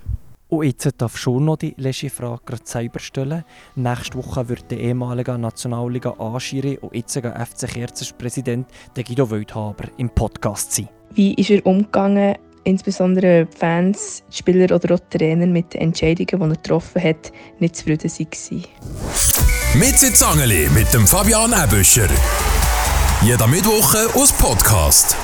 Und 0.53 0.64
jetzt 0.64 1.01
darf 1.01 1.16
schon 1.16 1.47
noch 1.47 1.57
die 1.57 1.75
letzte 1.79 2.11
Frage 2.11 2.42
gerade 2.45 2.62
selber 2.66 2.99
stellen. 2.99 3.45
Nächste 3.75 4.18
Woche 4.18 4.51
wird 4.51 4.71
der 4.71 4.81
ehemalige 4.81 5.38
Nationalliga 5.38 6.11
Anschiri 6.18 6.77
und 6.79 6.95
jetziger 6.95 7.35
FC 7.35 7.66
Kerzers 7.66 8.12
Präsident 8.12 8.66
Guido 8.95 9.31
Wildhaber 9.31 9.85
im 9.97 10.11
Podcast 10.11 10.73
sein. 10.73 10.90
Wie 11.14 11.33
ist 11.33 11.49
er 11.49 11.64
umgegangen, 11.64 12.37
insbesondere 12.64 13.47
die 13.47 13.57
Fans, 13.57 14.25
die 14.31 14.37
Spieler 14.37 14.75
oder 14.75 14.95
auch 14.95 15.01
die 15.01 15.16
Trainer 15.16 15.47
mit 15.47 15.73
den 15.73 15.81
Entscheidungen, 15.81 16.27
die 16.27 16.35
er 16.35 16.49
getroffen 16.49 17.03
hat, 17.03 17.33
nicht 17.59 17.77
zufrieden 17.77 18.11
waren? 18.11 19.41
Mit 19.74 19.98
Zangeli 19.98 20.68
mit 20.68 20.92
dem 20.92 21.06
Fabian 21.06 21.54
Ebüscher. 21.54 22.08
Jeder 23.22 23.46
Mittwoch 23.46 23.94
aus 24.14 24.30
Podcast. 24.30 25.16